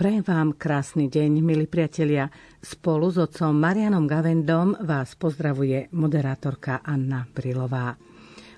Prajem 0.00 0.24
vám 0.24 0.56
krásny 0.56 1.12
deň, 1.12 1.44
milí 1.44 1.68
priatelia. 1.68 2.32
Spolu 2.56 3.12
s 3.12 3.20
otcom 3.20 3.52
Marianom 3.52 4.08
Gavendom 4.08 4.72
vás 4.80 5.12
pozdravuje 5.12 5.92
moderátorka 5.92 6.80
Anna 6.80 7.28
Brilová. 7.28 8.00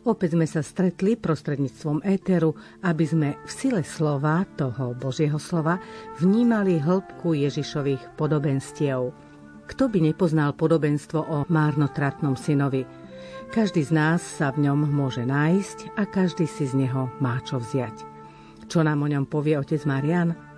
Opäť 0.06 0.38
sme 0.38 0.46
sa 0.46 0.62
stretli 0.62 1.18
prostredníctvom 1.18 2.06
éteru, 2.06 2.54
aby 2.86 3.02
sme 3.02 3.28
v 3.42 3.50
sile 3.50 3.82
slova, 3.82 4.46
toho 4.54 4.94
Božieho 4.94 5.34
slova, 5.42 5.82
vnímali 6.22 6.78
hĺbku 6.78 7.34
Ježišových 7.34 8.14
podobenstiev. 8.14 9.10
Kto 9.66 9.90
by 9.90 9.98
nepoznal 9.98 10.54
podobenstvo 10.54 11.26
o 11.26 11.42
márnotratnom 11.50 12.38
synovi? 12.38 12.86
Každý 13.50 13.82
z 13.82 13.90
nás 13.90 14.22
sa 14.22 14.54
v 14.54 14.70
ňom 14.70 14.86
môže 14.86 15.26
nájsť 15.26 15.98
a 15.98 16.06
každý 16.06 16.46
si 16.46 16.70
z 16.70 16.86
neho 16.86 17.10
má 17.18 17.42
čo 17.42 17.58
vziať. 17.58 18.06
Čo 18.70 18.86
nám 18.86 19.02
o 19.02 19.10
ňom 19.10 19.26
povie 19.26 19.58
otec 19.58 19.82
Marian? 19.90 20.51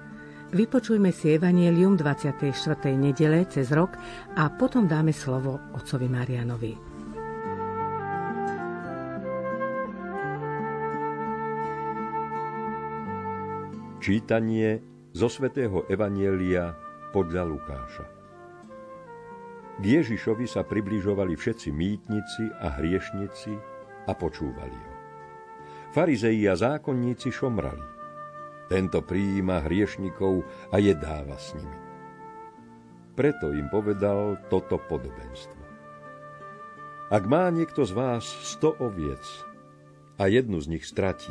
Vypočujme 0.54 1.10
si 1.10 1.34
Evangelium 1.34 1.98
24. 1.98 2.54
nedele 2.94 3.42
cez 3.50 3.74
rok 3.74 3.98
a 4.38 4.46
potom 4.54 4.86
dáme 4.86 5.10
slovo 5.10 5.58
otcovi 5.74 6.06
Marianovi. 6.06 6.72
Čítanie 13.98 14.78
zo 15.10 15.26
svätého 15.26 15.90
Evanielia 15.90 16.70
podľa 17.10 17.42
Lukáša. 17.50 18.06
K 19.74 19.82
Ježišovi 19.82 20.46
sa 20.46 20.62
približovali 20.62 21.34
všetci 21.34 21.74
mýtnici 21.74 22.46
a 22.62 22.78
hriešnici 22.78 23.58
a 24.06 24.12
počúvali 24.14 24.78
ho. 24.78 24.92
Farizei 25.90 26.46
a 26.46 26.54
zákonníci 26.54 27.34
šomrali. 27.34 27.93
Tento 28.74 29.06
prijíma 29.06 29.62
hriešnikov 29.70 30.42
a 30.74 30.82
jedáva 30.82 31.38
s 31.38 31.54
nimi. 31.54 31.78
Preto 33.14 33.54
im 33.54 33.70
povedal 33.70 34.34
toto 34.50 34.82
podobenstvo. 34.90 35.62
Ak 37.06 37.22
má 37.30 37.54
niekto 37.54 37.86
z 37.86 37.94
vás 37.94 38.26
sto 38.26 38.74
oviec 38.82 39.22
a 40.18 40.26
jednu 40.26 40.58
z 40.58 40.74
nich 40.74 40.82
stratí, 40.82 41.30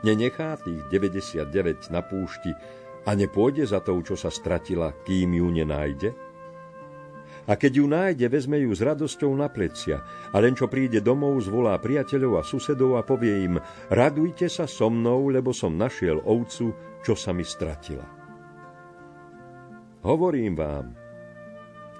nenechá 0.00 0.56
tých 0.64 0.80
99 0.88 1.92
na 1.92 2.00
púšti 2.00 2.56
a 3.04 3.12
nepôjde 3.12 3.68
za 3.68 3.84
tou, 3.84 4.00
čo 4.00 4.16
sa 4.16 4.32
stratila, 4.32 4.96
kým 5.04 5.36
ju 5.36 5.52
nenájde? 5.52 6.16
A 7.44 7.60
keď 7.60 7.72
ju 7.76 7.86
nájde, 7.86 8.26
vezme 8.32 8.56
ju 8.64 8.72
s 8.72 8.80
radosťou 8.80 9.28
na 9.36 9.52
plecia 9.52 10.00
a 10.32 10.36
len 10.40 10.56
čo 10.56 10.64
príde 10.64 11.04
domov, 11.04 11.44
zvolá 11.44 11.76
priateľov 11.76 12.40
a 12.40 12.42
susedov 12.42 12.96
a 12.96 13.04
povie 13.04 13.44
im, 13.44 13.60
radujte 13.92 14.48
sa 14.48 14.64
so 14.64 14.88
mnou, 14.88 15.28
lebo 15.28 15.52
som 15.52 15.76
našiel 15.76 16.24
ovcu, 16.24 16.72
čo 17.04 17.12
sa 17.12 17.36
mi 17.36 17.44
stratila. 17.44 18.08
Hovorím 20.04 20.56
vám, 20.56 20.96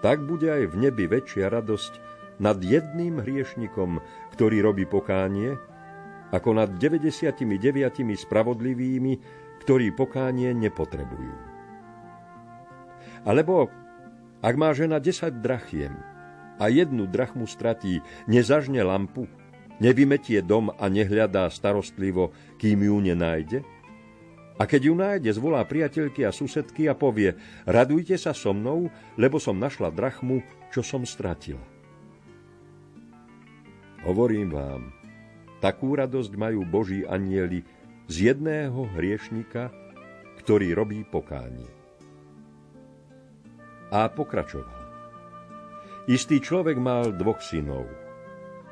tak 0.00 0.24
bude 0.24 0.48
aj 0.48 0.64
v 0.72 0.88
nebi 0.88 1.04
väčšia 1.08 1.52
radosť 1.52 1.92
nad 2.40 2.60
jedným 2.60 3.20
hriešnikom, 3.20 4.00
ktorý 4.36 4.64
robí 4.64 4.84
pokánie, 4.88 5.56
ako 6.32 6.50
nad 6.56 6.76
99 6.80 7.44
spravodlivými, 8.16 9.12
ktorí 9.64 9.92
pokánie 9.92 10.52
nepotrebujú. 10.56 11.36
Alebo 13.24 13.83
ak 14.44 14.54
má 14.60 14.76
žena 14.76 15.00
10 15.00 15.40
drachiem 15.40 15.96
a 16.60 16.68
jednu 16.68 17.08
drachmu 17.08 17.48
stratí, 17.48 18.04
nezažne 18.28 18.84
lampu, 18.84 19.24
nevymetie 19.80 20.44
dom 20.44 20.68
a 20.68 20.84
nehľadá 20.92 21.48
starostlivo, 21.48 22.36
kým 22.60 22.84
ju 22.84 23.00
nenájde? 23.00 23.64
A 24.60 24.68
keď 24.68 24.80
ju 24.86 24.94
nájde, 24.94 25.30
zvolá 25.32 25.64
priateľky 25.64 26.28
a 26.28 26.30
susedky 26.30 26.86
a 26.86 26.94
povie, 26.94 27.34
radujte 27.64 28.20
sa 28.20 28.36
so 28.36 28.52
mnou, 28.52 28.92
lebo 29.16 29.40
som 29.40 29.56
našla 29.56 29.88
drachmu, 29.90 30.44
čo 30.70 30.84
som 30.84 31.08
stratila. 31.08 31.64
Hovorím 34.04 34.52
vám, 34.52 34.92
takú 35.64 35.96
radosť 35.96 36.36
majú 36.36 36.68
Boží 36.68 37.02
anieli 37.08 37.64
z 38.12 38.30
jedného 38.30 38.92
hriešnika, 38.92 39.72
ktorý 40.44 40.76
robí 40.76 41.00
pokánie 41.08 41.83
a 43.94 44.10
pokračoval. 44.10 44.82
Istý 46.10 46.42
človek 46.42 46.76
mal 46.82 47.14
dvoch 47.14 47.38
synov. 47.38 47.86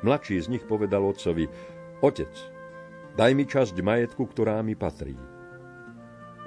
Mladší 0.03 0.43
z 0.43 0.51
nich 0.51 0.63
povedal 0.67 0.99
otcovi, 1.07 1.47
otec, 2.03 2.29
daj 3.15 3.31
mi 3.31 3.47
časť 3.47 3.79
majetku, 3.79 4.27
ktorá 4.27 4.59
mi 4.59 4.75
patrí. 4.75 5.15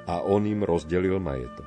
A 0.04 0.20
on 0.22 0.44
im 0.44 0.60
rozdelil 0.60 1.16
majetok. 1.16 1.66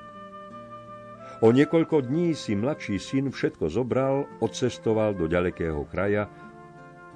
O 1.41 1.49
niekoľko 1.49 2.05
dní 2.05 2.37
si 2.37 2.53
mladší 2.53 3.01
syn 3.01 3.33
všetko 3.33 3.73
zobral, 3.73 4.29
odcestoval 4.43 5.17
do 5.17 5.25
ďalekého 5.25 5.87
kraja 5.89 6.29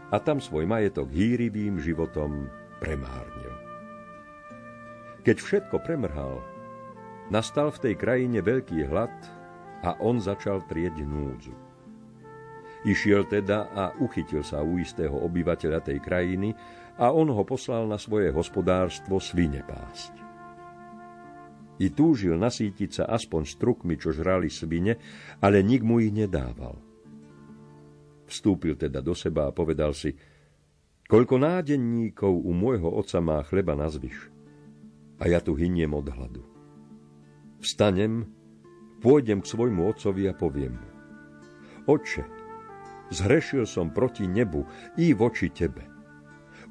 a 0.10 0.18
tam 0.18 0.42
svoj 0.42 0.66
majetok 0.66 1.12
hýrivým 1.12 1.78
životom 1.78 2.50
premárnil. 2.82 3.54
Keď 5.24 5.38
všetko 5.40 5.76
premrhal, 5.86 6.44
nastal 7.32 7.72
v 7.72 7.82
tej 7.88 7.94
krajine 8.00 8.40
veľký 8.44 8.88
hlad 8.92 9.12
a 9.84 10.00
on 10.00 10.18
začal 10.24 10.64
trieť 10.64 11.04
núdzu. 11.04 11.54
Išiel 12.84 13.28
teda 13.28 13.72
a 13.72 13.84
uchytil 14.00 14.44
sa 14.44 14.60
u 14.60 14.76
istého 14.80 15.16
obyvateľa 15.16 15.80
tej 15.84 16.04
krajiny 16.04 16.52
a 17.00 17.12
on 17.16 17.32
ho 17.32 17.44
poslal 17.48 17.88
na 17.88 17.96
svoje 17.96 18.32
hospodárstvo 18.32 19.24
svine 19.24 19.64
pásť. 19.64 20.20
I 21.82 21.90
túžil 21.90 22.38
nasítiť 22.38 22.90
sa 23.02 23.04
aspoň 23.10 23.42
strukmi, 23.50 23.96
čo 23.98 24.14
žrali 24.14 24.52
svine, 24.52 25.00
ale 25.42 25.66
nik 25.66 25.82
mu 25.82 25.98
ich 26.04 26.14
nedával. 26.14 26.78
Vstúpil 28.30 28.78
teda 28.78 29.02
do 29.02 29.16
seba 29.18 29.50
a 29.50 29.56
povedal 29.56 29.92
si, 29.96 30.14
koľko 31.10 31.40
nádenníkov 31.40 32.30
u 32.30 32.52
môjho 32.54 32.88
oca 32.88 33.20
má 33.20 33.42
chleba 33.48 33.74
na 33.74 33.90
zvyš, 33.90 34.30
a 35.18 35.32
ja 35.32 35.40
tu 35.40 35.56
hyniem 35.56 35.92
od 35.96 36.08
hladu. 36.12 36.44
Vstanem 37.64 38.28
pôjdem 39.04 39.44
k 39.44 39.52
svojmu 39.52 39.92
otcovi 39.92 40.32
a 40.32 40.34
poviem 40.34 40.80
mu. 40.80 40.90
Oče, 41.92 42.24
zhrešil 43.12 43.68
som 43.68 43.92
proti 43.92 44.24
nebu 44.24 44.64
i 44.96 45.12
voči 45.12 45.52
tebe. 45.52 45.84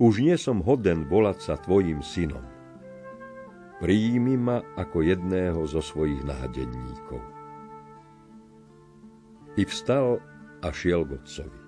Už 0.00 0.24
nie 0.24 0.34
som 0.40 0.64
hoden 0.64 1.04
volať 1.04 1.38
sa 1.44 1.54
tvojim 1.60 2.00
synom. 2.00 2.42
Príjmi 3.84 4.40
ma 4.40 4.64
ako 4.80 5.04
jedného 5.04 5.60
zo 5.68 5.84
svojich 5.84 6.24
nádenníkov. 6.24 7.20
I 9.60 9.68
vstal 9.68 10.16
a 10.64 10.68
šiel 10.72 11.04
k 11.04 11.20
otcovi. 11.20 11.60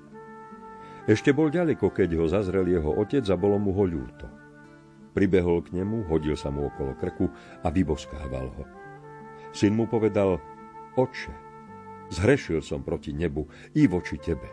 Ešte 1.05 1.37
bol 1.37 1.53
ďaleko, 1.53 1.93
keď 1.93 2.17
ho 2.17 2.25
zazrel 2.25 2.65
jeho 2.65 2.97
otec 2.97 3.29
a 3.29 3.37
bolo 3.37 3.61
mu 3.61 3.77
ho 3.77 3.85
ľúto. 3.85 4.25
Pribehol 5.13 5.61
k 5.61 5.77
nemu, 5.77 6.09
hodil 6.09 6.33
sa 6.33 6.49
mu 6.49 6.73
okolo 6.73 6.97
krku 6.97 7.29
a 7.61 7.69
vyboskával 7.69 8.49
ho. 8.57 8.65
Syn 9.53 9.77
mu 9.77 9.85
povedal, 9.85 10.41
Oče, 10.95 11.35
zhrešil 12.15 12.63
som 12.63 12.87
proti 12.87 13.11
nebu 13.11 13.51
i 13.75 13.91
voči 13.91 14.15
tebe. 14.15 14.47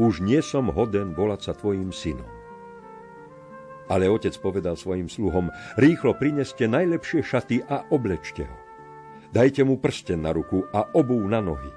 Už 0.00 0.24
nie 0.24 0.40
som 0.40 0.72
hoden 0.72 1.12
volať 1.12 1.40
sa 1.44 1.52
tvojim 1.52 1.92
synom. 1.92 2.28
Ale 3.92 4.08
otec 4.08 4.32
povedal 4.40 4.80
svojim 4.80 5.12
sluhom, 5.12 5.52
rýchlo 5.76 6.16
prineste 6.16 6.64
najlepšie 6.64 7.20
šaty 7.20 7.60
a 7.68 7.84
oblečte 7.92 8.48
ho. 8.48 8.56
Dajte 9.36 9.68
mu 9.68 9.76
prsten 9.76 10.24
na 10.24 10.32
ruku 10.32 10.64
a 10.72 10.88
obú 10.96 11.20
na 11.28 11.44
nohy. 11.44 11.68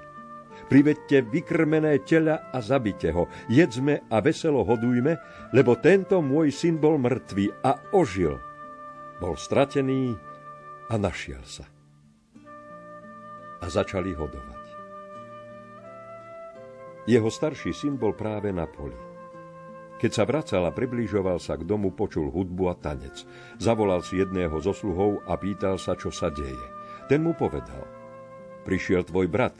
Privedte 0.72 1.20
vykrmené 1.20 2.00
tela 2.08 2.48
a 2.48 2.64
zabite 2.64 3.12
ho. 3.12 3.28
Jedzme 3.52 4.08
a 4.08 4.24
veselo 4.24 4.64
hodujme, 4.64 5.20
lebo 5.52 5.76
tento 5.76 6.24
môj 6.24 6.48
syn 6.48 6.80
bol 6.80 6.96
mŕtvý 6.96 7.60
a 7.60 7.92
ožil. 7.92 8.40
Bol 9.20 9.36
stratený 9.36 10.16
a 10.88 10.96
našiel 10.96 11.44
sa 11.44 11.75
a 13.60 13.66
začali 13.68 14.12
hodovať. 14.12 14.64
Jeho 17.06 17.30
starší 17.30 17.70
syn 17.70 17.94
bol 17.94 18.12
práve 18.18 18.50
na 18.50 18.66
poli. 18.66 18.98
Keď 19.96 20.10
sa 20.12 20.28
vracal 20.28 20.66
a 20.68 20.74
približoval 20.74 21.40
sa 21.40 21.56
k 21.56 21.64
domu, 21.64 21.88
počul 21.94 22.28
hudbu 22.28 22.68
a 22.68 22.74
tanec. 22.76 23.24
Zavolal 23.56 24.04
si 24.04 24.20
jedného 24.20 24.58
zo 24.60 24.76
sluhov 24.76 25.24
a 25.24 25.38
pýtal 25.40 25.80
sa, 25.80 25.96
čo 25.96 26.12
sa 26.12 26.28
deje. 26.28 26.66
Ten 27.08 27.24
mu 27.24 27.32
povedal, 27.32 27.86
prišiel 28.66 29.06
tvoj 29.08 29.30
brat 29.30 29.56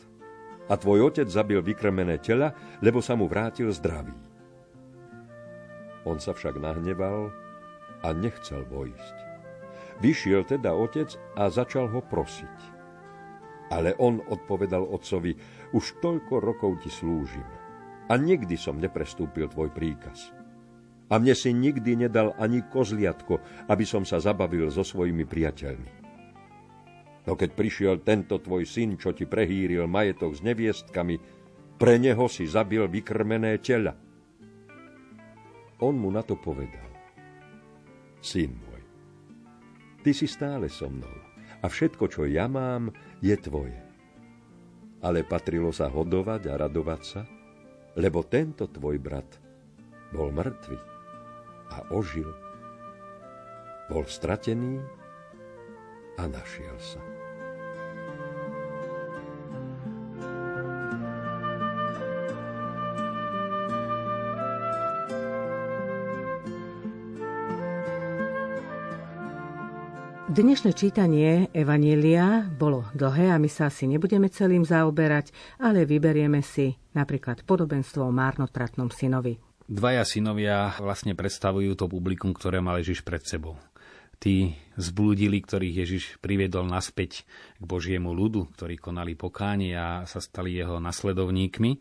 a 0.66 0.74
tvoj 0.74 1.08
otec 1.08 1.30
zabil 1.30 1.62
vykrmené 1.62 2.18
tela, 2.20 2.52
lebo 2.82 3.00
sa 3.00 3.16
mu 3.16 3.30
vrátil 3.30 3.70
zdravý. 3.72 4.12
On 6.04 6.20
sa 6.20 6.36
však 6.36 6.58
nahneval 6.58 7.32
a 8.02 8.12
nechcel 8.12 8.66
vojsť. 8.68 9.16
Vyšiel 10.04 10.44
teda 10.44 10.76
otec 10.76 11.16
a 11.38 11.48
začal 11.48 11.88
ho 11.88 12.04
prosiť. 12.04 12.75
Ale 13.66 13.98
on 13.98 14.22
odpovedal 14.22 14.86
otcovi, 14.86 15.34
už 15.74 15.98
toľko 15.98 16.34
rokov 16.38 16.86
ti 16.86 16.90
slúžim 16.90 17.46
a 18.06 18.14
nikdy 18.14 18.54
som 18.54 18.78
neprestúpil 18.78 19.50
tvoj 19.50 19.74
príkaz. 19.74 20.30
A 21.06 21.22
mne 21.22 21.34
si 21.38 21.54
nikdy 21.54 22.06
nedal 22.06 22.34
ani 22.38 22.66
kozliatko, 22.66 23.66
aby 23.70 23.84
som 23.86 24.02
sa 24.02 24.18
zabavil 24.18 24.70
so 24.70 24.82
svojimi 24.82 25.22
priateľmi. 25.22 25.90
No 27.26 27.34
keď 27.34 27.50
prišiel 27.58 27.94
tento 28.06 28.38
tvoj 28.38 28.62
syn, 28.66 28.94
čo 28.94 29.10
ti 29.10 29.26
prehýril 29.26 29.90
majetok 29.90 30.34
s 30.34 30.40
neviestkami, 30.46 31.18
pre 31.78 31.98
neho 31.98 32.26
si 32.30 32.46
zabil 32.46 32.86
vykrmené 32.86 33.58
tela. 33.58 33.94
On 35.82 35.94
mu 35.94 36.08
na 36.10 36.22
to 36.22 36.38
povedal. 36.38 36.86
Syn 38.22 38.54
môj, 38.54 38.82
ty 40.02 40.10
si 40.14 40.26
stále 40.26 40.70
so 40.70 40.90
mnou 40.90 41.25
a 41.66 41.70
všetko, 41.70 42.06
čo 42.06 42.22
ja 42.30 42.46
mám, 42.46 42.94
je 43.18 43.34
tvoje. 43.34 43.74
Ale 45.02 45.26
patrilo 45.26 45.74
sa 45.74 45.90
hodovať 45.90 46.46
a 46.46 46.54
radovať 46.62 47.02
sa, 47.02 47.26
lebo 47.98 48.22
tento 48.22 48.70
tvoj 48.70 49.02
brat 49.02 49.26
bol 50.14 50.30
mŕtvy 50.30 50.78
a 51.74 51.90
ožil. 51.90 52.30
Bol 53.90 54.06
stratený 54.06 54.78
a 56.14 56.30
našiel 56.30 56.78
sa. 56.78 57.02
Dnešné 70.36 70.76
čítanie 70.76 71.48
Evanielia 71.56 72.44
bolo 72.44 72.84
dlhé 72.92 73.32
a 73.32 73.40
my 73.40 73.48
sa 73.48 73.72
asi 73.72 73.88
nebudeme 73.88 74.28
celým 74.28 74.68
zaoberať, 74.68 75.32
ale 75.56 75.88
vyberieme 75.88 76.44
si 76.44 76.76
napríklad 76.92 77.40
podobenstvo 77.48 78.04
o 78.04 78.12
márnotratnom 78.12 78.92
synovi. 78.92 79.40
Dvaja 79.64 80.04
synovia 80.04 80.76
vlastne 80.76 81.16
predstavujú 81.16 81.72
to 81.80 81.88
publikum, 81.88 82.36
ktoré 82.36 82.60
mal 82.60 82.76
Ježiš 82.84 83.00
pred 83.00 83.24
sebou. 83.24 83.56
Tí 84.20 84.52
zblúdili, 84.76 85.40
ktorých 85.40 85.88
Ježiš 85.88 86.04
priviedol 86.20 86.68
naspäť 86.68 87.24
k 87.56 87.64
Božiemu 87.64 88.12
ľudu, 88.12 88.52
ktorí 88.60 88.76
konali 88.76 89.16
pokánie 89.16 89.72
a 89.72 90.04
sa 90.04 90.20
stali 90.20 90.52
jeho 90.52 90.76
nasledovníkmi. 90.84 91.80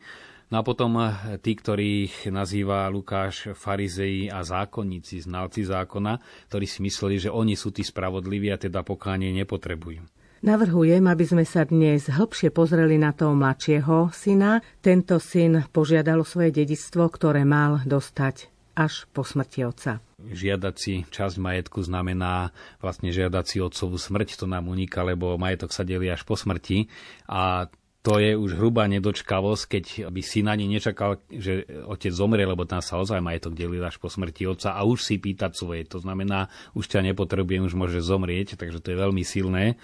No 0.53 0.61
a 0.61 0.63
potom 0.63 1.01
eh, 1.01 1.41
tí, 1.41 1.57
ktorých 1.57 2.29
nazýva 2.29 2.85
Lukáš 2.93 3.53
farizeji 3.57 4.29
a 4.29 4.45
zákonníci, 4.45 5.25
znalci 5.25 5.65
zákona, 5.65 6.21
ktorí 6.51 6.65
si 6.69 6.79
mysleli, 6.85 7.17
že 7.17 7.33
oni 7.33 7.57
sú 7.57 7.73
tí 7.73 7.81
spravodliví 7.81 8.53
a 8.53 8.61
teda 8.61 8.85
pokánie 8.85 9.33
nepotrebujú. 9.33 10.05
Navrhujem, 10.45 11.01
aby 11.09 11.25
sme 11.25 11.41
sa 11.41 11.65
dnes 11.65 12.05
hlbšie 12.05 12.53
pozreli 12.53 13.01
na 13.01 13.17
toho 13.17 13.33
mladšieho 13.33 14.13
syna. 14.13 14.61
Tento 14.77 15.17
syn 15.17 15.65
požiadal 15.73 16.21
o 16.21 16.27
svoje 16.27 16.53
dedistvo, 16.53 17.09
ktoré 17.09 17.41
mal 17.41 17.81
dostať 17.81 18.53
až 18.77 19.09
po 19.09 19.25
smrti 19.25 19.65
otca. 19.65 20.03
Žiadať 20.21 20.75
si 20.75 21.01
časť 21.07 21.41
majetku 21.41 21.81
znamená 21.81 22.53
vlastne 22.83 23.09
žiadať 23.09 23.45
si 23.47 23.57
otcovú 23.63 23.95
smrť, 23.95 24.37
to 24.37 24.45
nám 24.45 24.67
uniká, 24.67 25.01
lebo 25.01 25.39
majetok 25.39 25.71
sa 25.71 25.87
delí 25.87 26.11
až 26.11 26.27
po 26.27 26.35
smrti 26.35 26.91
a 27.25 27.71
to 28.05 28.21
je 28.21 28.37
už 28.37 28.61
hrubá 28.61 28.85
nedočkavosť, 28.85 29.63
keď 29.65 29.85
by 30.13 30.21
syn 30.21 30.45
ani 30.53 30.69
nečakal, 30.69 31.17
že 31.33 31.65
otec 31.89 32.13
zomrie, 32.13 32.45
lebo 32.45 32.61
tam 32.69 32.77
sa 32.77 33.01
ozaj 33.01 33.17
majetok 33.17 33.57
delil 33.57 33.81
až 33.81 33.97
po 33.97 34.13
smrti 34.13 34.45
otca 34.45 34.77
a 34.77 34.85
už 34.85 35.01
si 35.01 35.17
pýtať 35.17 35.57
svoje. 35.57 35.89
To 35.89 35.97
znamená, 35.97 36.53
už 36.77 36.85
ťa 36.85 37.01
nepotrebujem, 37.01 37.65
už 37.65 37.73
môže 37.73 38.05
zomrieť, 38.05 38.61
takže 38.61 38.77
to 38.77 38.93
je 38.93 39.01
veľmi 39.01 39.25
silné. 39.25 39.81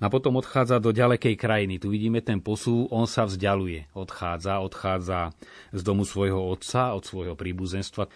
A 0.00 0.08
potom 0.08 0.40
odchádza 0.40 0.80
do 0.80 0.94
ďalekej 0.94 1.34
krajiny. 1.36 1.76
Tu 1.76 1.92
vidíme 1.92 2.24
ten 2.24 2.40
posú, 2.40 2.88
on 2.88 3.04
sa 3.04 3.28
vzdialuje. 3.28 3.92
Odchádza, 3.92 4.64
odchádza 4.64 5.36
z 5.74 5.80
domu 5.84 6.08
svojho 6.08 6.38
otca, 6.48 6.96
od 6.96 7.04
svojho 7.04 7.34
príbuzenstva 7.36 8.08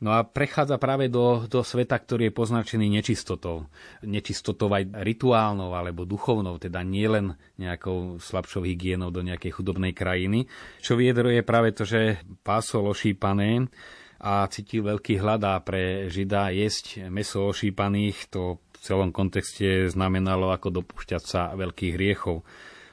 No 0.00 0.16
a 0.16 0.24
prechádza 0.24 0.80
práve 0.80 1.12
do, 1.12 1.44
do 1.44 1.60
sveta, 1.60 2.00
ktorý 2.00 2.32
je 2.32 2.38
poznačený 2.40 2.88
nečistotou. 2.88 3.68
Nečistotou 4.00 4.72
aj 4.72 4.96
rituálnou 4.96 5.76
alebo 5.76 6.08
duchovnou, 6.08 6.56
teda 6.56 6.80
nielen 6.80 7.36
nejakou 7.60 8.16
slabšou 8.16 8.64
hygienou 8.64 9.12
do 9.12 9.20
nejakej 9.20 9.60
chudobnej 9.60 9.92
krajiny. 9.92 10.48
Čo 10.80 10.96
viedro 10.96 11.28
je 11.28 11.44
práve 11.44 11.76
to, 11.76 11.84
že 11.84 12.16
pásol 12.40 12.88
ošípané 12.88 13.68
a 14.24 14.48
cítil 14.48 14.88
veľký 14.88 15.20
hlad 15.20 15.44
a 15.44 15.60
pre 15.60 16.08
Žida 16.08 16.48
jesť 16.48 17.12
meso 17.12 17.52
ošípaných, 17.52 18.32
to 18.32 18.56
v 18.56 18.78
celom 18.80 19.12
kontexte 19.12 19.84
znamenalo 19.92 20.48
ako 20.48 20.80
dopúšťať 20.80 21.22
sa 21.24 21.52
veľkých 21.52 21.92
hriechov. 22.00 22.40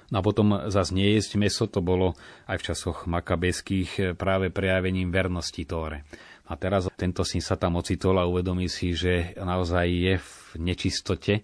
No 0.08 0.16
a 0.20 0.24
potom 0.24 0.72
zase 0.72 0.92
nejesť 0.92 1.40
meso, 1.40 1.72
to 1.72 1.80
bolo 1.80 2.16
aj 2.52 2.60
v 2.60 2.66
časoch 2.72 3.08
makabeských 3.08 4.16
práve 4.20 4.52
prejavením 4.52 5.12
vernosti 5.12 5.64
Tóre. 5.68 6.04
A 6.48 6.56
teraz 6.56 6.88
tento 6.96 7.28
syn 7.28 7.44
sa 7.44 7.60
tam 7.60 7.76
ocitol 7.76 8.16
a 8.18 8.30
uvedomí 8.30 8.72
si, 8.72 8.96
že 8.96 9.36
naozaj 9.36 9.88
je 9.88 10.16
v 10.16 10.32
nečistote, 10.64 11.44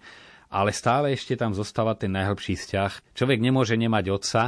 ale 0.54 0.70
stále 0.72 1.12
ešte 1.12 1.36
tam 1.36 1.52
zostáva 1.52 1.98
ten 1.98 2.14
najhlbší 2.16 2.56
vzťah. 2.56 2.92
Človek 3.18 3.40
nemôže 3.44 3.76
nemať 3.76 4.06
otca 4.14 4.42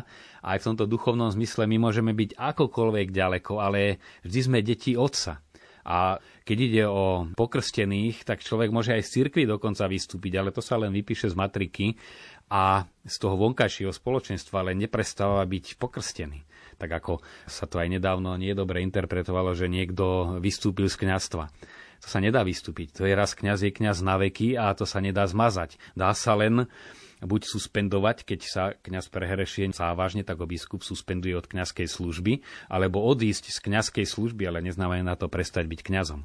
aj 0.46 0.58
v 0.62 0.68
tomto 0.72 0.86
duchovnom 0.86 1.34
zmysle 1.34 1.66
my 1.66 1.90
môžeme 1.90 2.14
byť 2.14 2.38
akokoľvek 2.38 3.08
ďaleko, 3.10 3.54
ale 3.58 3.98
vždy 4.22 4.40
sme 4.46 4.62
deti 4.62 4.94
otca. 4.94 5.42
A 5.86 6.18
keď 6.46 6.58
ide 6.62 6.84
o 6.90 7.30
pokrstených, 7.34 8.26
tak 8.26 8.42
človek 8.42 8.74
môže 8.74 8.94
aj 8.94 9.06
z 9.06 9.22
cirkvi 9.22 9.46
dokonca 9.46 9.86
vystúpiť, 9.86 10.34
ale 10.38 10.50
to 10.50 10.62
sa 10.62 10.82
len 10.82 10.90
vypíše 10.94 11.30
z 11.30 11.38
matriky 11.38 11.94
a 12.50 12.86
z 13.06 13.16
toho 13.22 13.38
vonkajšieho 13.38 13.94
spoločenstva, 13.94 14.66
ale 14.66 14.78
neprestáva 14.78 15.46
byť 15.46 15.78
pokrstený 15.78 16.55
tak 16.78 16.92
ako 16.92 17.24
sa 17.48 17.66
to 17.66 17.80
aj 17.80 17.88
nedávno 17.90 18.36
nie 18.40 18.52
dobre 18.56 18.84
interpretovalo, 18.84 19.56
že 19.56 19.72
niekto 19.72 20.38
vystúpil 20.40 20.92
z 20.92 21.08
kňazstva. 21.08 21.48
To 22.04 22.08
sa 22.08 22.20
nedá 22.22 22.46
vystúpiť. 22.46 23.02
To 23.02 23.08
je 23.08 23.18
raz 23.18 23.34
kňaz 23.34 23.66
je 23.66 23.72
kňaz 23.74 24.06
na 24.06 24.20
veky 24.22 24.60
a 24.60 24.76
to 24.78 24.86
sa 24.86 25.02
nedá 25.02 25.26
zmazať. 25.26 25.80
Dá 25.98 26.14
sa 26.14 26.38
len 26.38 26.70
buď 27.24 27.42
suspendovať, 27.48 28.28
keď 28.28 28.40
sa 28.46 28.64
kňaz 28.78 29.10
prehrešie 29.10 29.72
závažne, 29.72 30.22
tak 30.22 30.38
ho 30.38 30.46
biskup 30.46 30.86
suspenduje 30.86 31.34
od 31.34 31.48
kňazskej 31.50 31.88
služby, 31.88 32.46
alebo 32.70 33.02
odísť 33.02 33.50
z 33.50 33.60
kňazskej 33.64 34.06
služby, 34.06 34.46
ale 34.46 34.62
neznamená 34.62 35.16
to 35.16 35.32
prestať 35.32 35.66
byť 35.66 35.82
kňazom. 35.82 36.22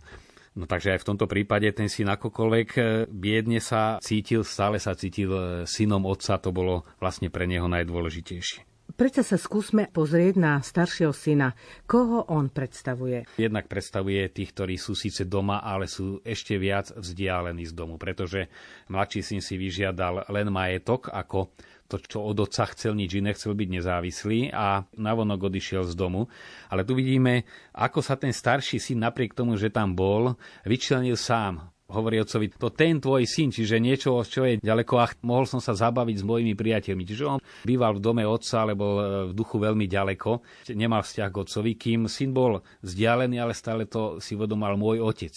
No 0.58 0.67
takže 0.67 0.99
aj 0.99 1.06
v 1.06 1.08
tomto 1.14 1.31
prípade 1.31 1.70
ten 1.70 1.87
syn 1.87 2.11
akokoľvek 2.11 2.69
e, 2.75 2.81
biedne 3.06 3.62
sa 3.62 4.02
cítil, 4.02 4.43
stále 4.43 4.82
sa 4.82 4.99
cítil 4.99 5.62
synom 5.62 6.02
otca, 6.11 6.43
to 6.43 6.50
bolo 6.50 6.82
vlastne 6.99 7.31
pre 7.31 7.47
neho 7.47 7.70
najdôležitejšie. 7.70 8.70
Prečo 8.91 9.23
sa 9.23 9.39
skúsme 9.39 9.87
pozrieť 9.87 10.35
na 10.41 10.59
staršieho 10.59 11.15
syna. 11.15 11.55
Koho 11.87 12.27
on 12.27 12.51
predstavuje? 12.51 13.23
Jednak 13.39 13.71
predstavuje 13.71 14.27
tých, 14.35 14.51
ktorí 14.51 14.75
sú 14.75 14.99
síce 14.99 15.29
doma, 15.29 15.63
ale 15.63 15.87
sú 15.87 16.19
ešte 16.27 16.59
viac 16.59 16.91
vzdialení 16.99 17.69
z 17.71 17.73
domu, 17.77 18.01
pretože 18.01 18.51
mladší 18.91 19.23
syn 19.23 19.41
si 19.45 19.55
vyžiadal 19.55 20.27
len 20.27 20.51
majetok 20.51 21.13
ako 21.13 21.55
to, 21.91 21.99
čo 21.99 22.23
od 22.23 22.39
otca 22.39 22.71
chcel, 22.71 22.95
nič 22.95 23.19
iné, 23.19 23.35
chcel 23.35 23.59
byť 23.59 23.69
nezávislý 23.69 24.55
a 24.55 24.87
navonok 24.95 25.50
odišiel 25.50 25.83
z 25.91 25.95
domu. 25.99 26.31
Ale 26.71 26.87
tu 26.87 26.95
vidíme, 26.95 27.43
ako 27.75 27.99
sa 27.99 28.14
ten 28.14 28.31
starší 28.31 28.79
syn 28.79 29.03
napriek 29.03 29.35
tomu, 29.35 29.59
že 29.59 29.75
tam 29.75 29.99
bol, 29.99 30.38
vyčlenil 30.62 31.19
sám 31.19 31.75
hovorí 31.90 32.23
otcovi, 32.23 32.54
to 32.54 32.70
ten 32.70 33.02
tvoj 33.02 33.26
syn, 33.26 33.50
čiže 33.50 33.82
niečo, 33.82 34.23
čo 34.23 34.47
je 34.47 34.62
ďaleko 34.62 34.94
a 34.97 35.11
mohol 35.26 35.44
som 35.44 35.59
sa 35.59 35.75
zabaviť 35.75 36.23
s 36.23 36.25
mojimi 36.25 36.54
priateľmi. 36.54 37.02
Čiže 37.04 37.25
on 37.26 37.38
býval 37.66 37.99
v 37.99 38.04
dome 38.04 38.25
otca, 38.25 38.64
alebo 38.64 38.87
e, 38.97 39.00
v 39.30 39.32
duchu 39.35 39.59
veľmi 39.59 39.87
ďaleko, 39.90 40.30
nemal 40.78 41.02
vzťah 41.02 41.28
k 41.28 41.40
otcovi, 41.42 41.70
kým 41.76 42.06
syn 42.06 42.30
bol 42.30 42.62
vzdialený, 42.87 43.37
ale 43.42 43.52
stále 43.52 43.90
to 43.90 44.23
si 44.23 44.38
vedomal 44.38 44.78
môj 44.78 45.02
otec. 45.02 45.35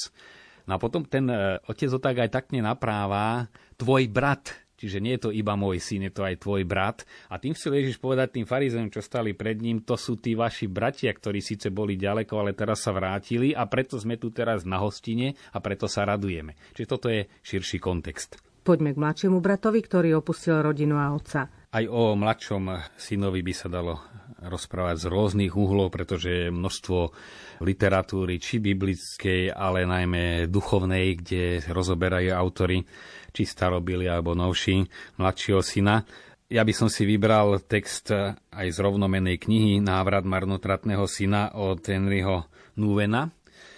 No 0.63 0.77
a 0.77 0.81
potom 0.81 1.03
ten 1.03 1.27
e, 1.27 1.59
otec 1.67 1.89
ho 1.91 1.99
tak 1.99 2.23
aj 2.23 2.29
takne 2.31 2.63
napráva, 2.63 3.51
tvoj 3.75 4.07
brat, 4.07 4.62
Čiže 4.83 4.99
nie 4.99 5.15
je 5.15 5.23
to 5.23 5.31
iba 5.31 5.55
môj 5.55 5.79
syn, 5.79 6.11
je 6.11 6.11
to 6.11 6.27
aj 6.27 6.43
tvoj 6.43 6.67
brat. 6.67 7.07
A 7.31 7.39
tým 7.39 7.55
chcel 7.55 7.79
Ježiš 7.79 8.03
povedať 8.03 8.35
tým 8.35 8.43
farizejom, 8.43 8.91
čo 8.91 8.99
stali 8.99 9.31
pred 9.31 9.55
ním, 9.63 9.87
to 9.87 9.95
sú 9.95 10.19
tí 10.19 10.35
vaši 10.35 10.67
bratia, 10.67 11.15
ktorí 11.15 11.39
síce 11.39 11.71
boli 11.71 11.95
ďaleko, 11.95 12.35
ale 12.35 12.51
teraz 12.51 12.83
sa 12.83 12.91
vrátili 12.91 13.55
a 13.55 13.63
preto 13.63 13.95
sme 13.95 14.19
tu 14.19 14.35
teraz 14.35 14.67
na 14.67 14.83
hostine 14.83 15.39
a 15.55 15.63
preto 15.63 15.87
sa 15.87 16.03
radujeme. 16.03 16.59
Čiže 16.75 16.91
toto 16.91 17.07
je 17.07 17.23
širší 17.47 17.79
kontext. 17.79 18.52
Poďme 18.63 18.95
k 18.95 19.01
mladšiemu 19.03 19.43
bratovi, 19.43 19.83
ktorý 19.83 20.23
opustil 20.23 20.63
rodinu 20.63 20.95
a 20.95 21.11
otca. 21.11 21.51
Aj 21.51 21.83
o 21.83 22.15
mladšom 22.15 22.95
synovi 22.95 23.43
by 23.43 23.53
sa 23.53 23.67
dalo 23.67 23.99
rozprávať 24.39 25.03
z 25.03 25.05
rôznych 25.11 25.53
uhlov, 25.55 25.91
pretože 25.91 26.47
je 26.47 26.47
množstvo 26.47 27.11
literatúry, 27.59 28.39
či 28.39 28.63
biblickej, 28.63 29.51
ale 29.51 29.83
najmä 29.83 30.47
duchovnej, 30.47 31.19
kde 31.19 31.59
rozoberajú 31.67 32.31
autory 32.31 32.87
či 33.35 33.43
starobili 33.43 34.07
alebo 34.07 34.31
novší, 34.31 34.87
mladšieho 35.19 35.59
syna. 35.59 36.07
Ja 36.47 36.63
by 36.63 36.71
som 36.71 36.87
si 36.87 37.03
vybral 37.03 37.59
text 37.67 38.15
aj 38.51 38.67
z 38.71 38.77
rovnomenej 38.79 39.43
knihy 39.43 39.83
Návrat 39.83 40.23
marnotratného 40.23 41.03
syna 41.09 41.51
od 41.51 41.83
Henryho 41.83 42.47
Nuvena, 42.79 43.27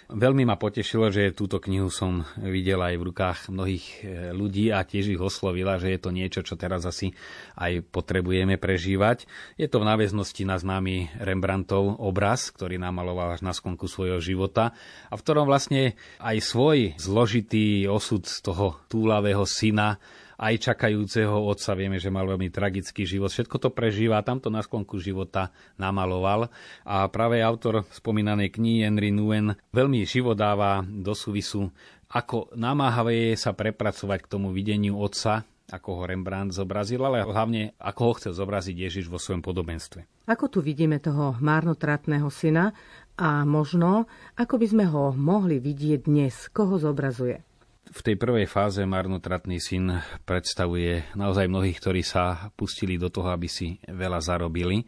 Veľmi 0.05 0.45
ma 0.45 0.53
potešilo, 0.53 1.09
že 1.09 1.33
túto 1.33 1.57
knihu 1.57 1.89
som 1.89 2.21
videl 2.37 2.77
aj 2.77 2.93
v 2.93 3.05
rukách 3.09 3.39
mnohých 3.49 3.85
e, 3.85 3.93
ľudí 4.37 4.69
a 4.69 4.85
tiež 4.85 5.17
ich 5.17 5.21
oslovila, 5.21 5.81
že 5.81 5.97
je 5.97 5.99
to 5.99 6.13
niečo, 6.13 6.45
čo 6.45 6.53
teraz 6.53 6.85
asi 6.85 7.17
aj 7.57 7.81
potrebujeme 7.89 8.61
prežívať. 8.61 9.25
Je 9.57 9.65
to 9.65 9.81
v 9.81 9.89
náväznosti 9.89 10.45
na 10.45 10.61
známy 10.61 11.09
Rembrandtov 11.17 11.97
obraz, 11.97 12.53
ktorý 12.53 12.77
namaloval 12.77 13.33
až 13.33 13.41
na 13.41 13.57
skonku 13.57 13.89
svojho 13.89 14.21
života 14.21 14.77
a 15.09 15.17
v 15.17 15.23
ktorom 15.25 15.49
vlastne 15.49 15.97
aj 16.21 16.37
svoj 16.37 16.93
zložitý 17.01 17.89
osud 17.89 18.29
toho 18.45 18.77
túlavého 18.85 19.41
syna 19.49 19.97
aj 20.39 20.71
čakajúceho 20.71 21.35
otca. 21.35 21.75
Vieme, 21.75 21.99
že 21.99 22.13
mal 22.13 22.27
veľmi 22.27 22.51
tragický 22.51 23.07
život. 23.07 23.31
Všetko 23.31 23.57
to 23.59 23.69
prežíva, 23.71 24.23
tamto 24.25 24.51
na 24.51 24.63
sklonku 24.63 24.99
života 24.99 25.51
namaloval. 25.79 26.51
A 26.87 27.07
práve 27.11 27.39
autor 27.39 27.87
spomínanej 27.91 28.51
knihy 28.55 28.87
Henry 28.87 29.11
Nguyen 29.11 29.55
veľmi 29.71 30.03
život 30.03 30.35
dáva 30.35 30.83
do 30.83 31.15
súvisu, 31.15 31.71
ako 32.11 32.53
namáhavé 32.53 33.33
je 33.33 33.41
sa 33.41 33.51
prepracovať 33.51 34.23
k 34.23 34.31
tomu 34.31 34.53
videniu 34.53 34.95
otca, 35.01 35.43
ako 35.65 35.89
ho 35.97 36.03
Rembrandt 36.05 36.53
zobrazil, 36.53 37.01
ale 37.01 37.25
hlavne 37.25 37.73
ako 37.81 38.01
ho 38.05 38.13
chcel 38.21 38.33
zobraziť 38.37 38.75
Ježiš 38.77 39.05
vo 39.09 39.17
svojom 39.17 39.41
podobenstve. 39.41 40.29
Ako 40.29 40.45
tu 40.49 40.61
vidíme 40.61 41.01
toho 41.01 41.33
márnotratného 41.41 42.29
syna 42.29 42.69
a 43.17 43.41
možno, 43.45 44.05
ako 44.37 44.61
by 44.61 44.67
sme 44.69 44.85
ho 44.85 45.09
mohli 45.17 45.57
vidieť 45.57 46.05
dnes, 46.05 46.49
koho 46.53 46.77
zobrazuje? 46.77 47.41
V 47.85 47.99
tej 48.01 48.15
prvej 48.17 48.49
fáze 48.49 48.81
marnotratný 48.81 49.61
syn 49.61 50.01
predstavuje 50.25 51.05
naozaj 51.13 51.45
mnohých, 51.45 51.77
ktorí 51.77 52.01
sa 52.01 52.49
pustili 52.57 52.97
do 52.97 53.13
toho, 53.13 53.29
aby 53.29 53.45
si 53.45 53.77
veľa 53.85 54.19
zarobili. 54.21 54.81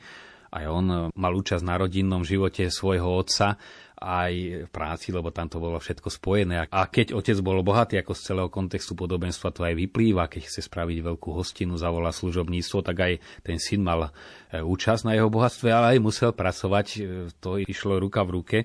Aj 0.48 0.63
on 0.66 1.12
mal 1.12 1.34
účasť 1.36 1.63
na 1.63 1.75
rodinnom 1.75 2.24
živote 2.24 2.72
svojho 2.72 3.20
otca, 3.20 3.60
aj 3.98 4.34
v 4.66 4.70
práci, 4.70 5.10
lebo 5.10 5.34
tam 5.34 5.50
to 5.50 5.58
bolo 5.58 5.82
všetko 5.82 6.13
spojené. 6.13 6.70
A 6.70 6.86
keď 6.86 7.18
otec 7.18 7.38
bol 7.42 7.66
bohatý, 7.66 7.98
ako 7.98 8.13
z 8.13 8.22
celého 8.22 8.50
kontextu 8.50 8.94
podobenstva 8.94 9.50
to 9.50 9.66
aj 9.66 9.74
vyplýva, 9.74 10.30
keď 10.30 10.46
chce 10.46 10.70
spraviť 10.70 11.01
veľkú 11.01 11.34
hostinu, 11.34 11.82
zavolá 11.82 12.13
služobníctvo, 12.13 12.80
tak 12.86 12.98
aj 13.01 13.13
ten 13.42 13.58
syn 13.58 13.82
mal 13.82 14.13
e, 14.54 14.62
účasť 14.62 15.01
na 15.10 15.18
jeho 15.18 15.34
bohatstve, 15.34 15.74
ale 15.74 15.98
aj 15.98 16.06
musel 16.06 16.30
pracovať, 16.30 16.88
e, 16.94 17.00
to 17.42 17.58
išlo 17.58 17.98
ruka 17.98 18.22
v 18.22 18.34
ruke 18.38 18.58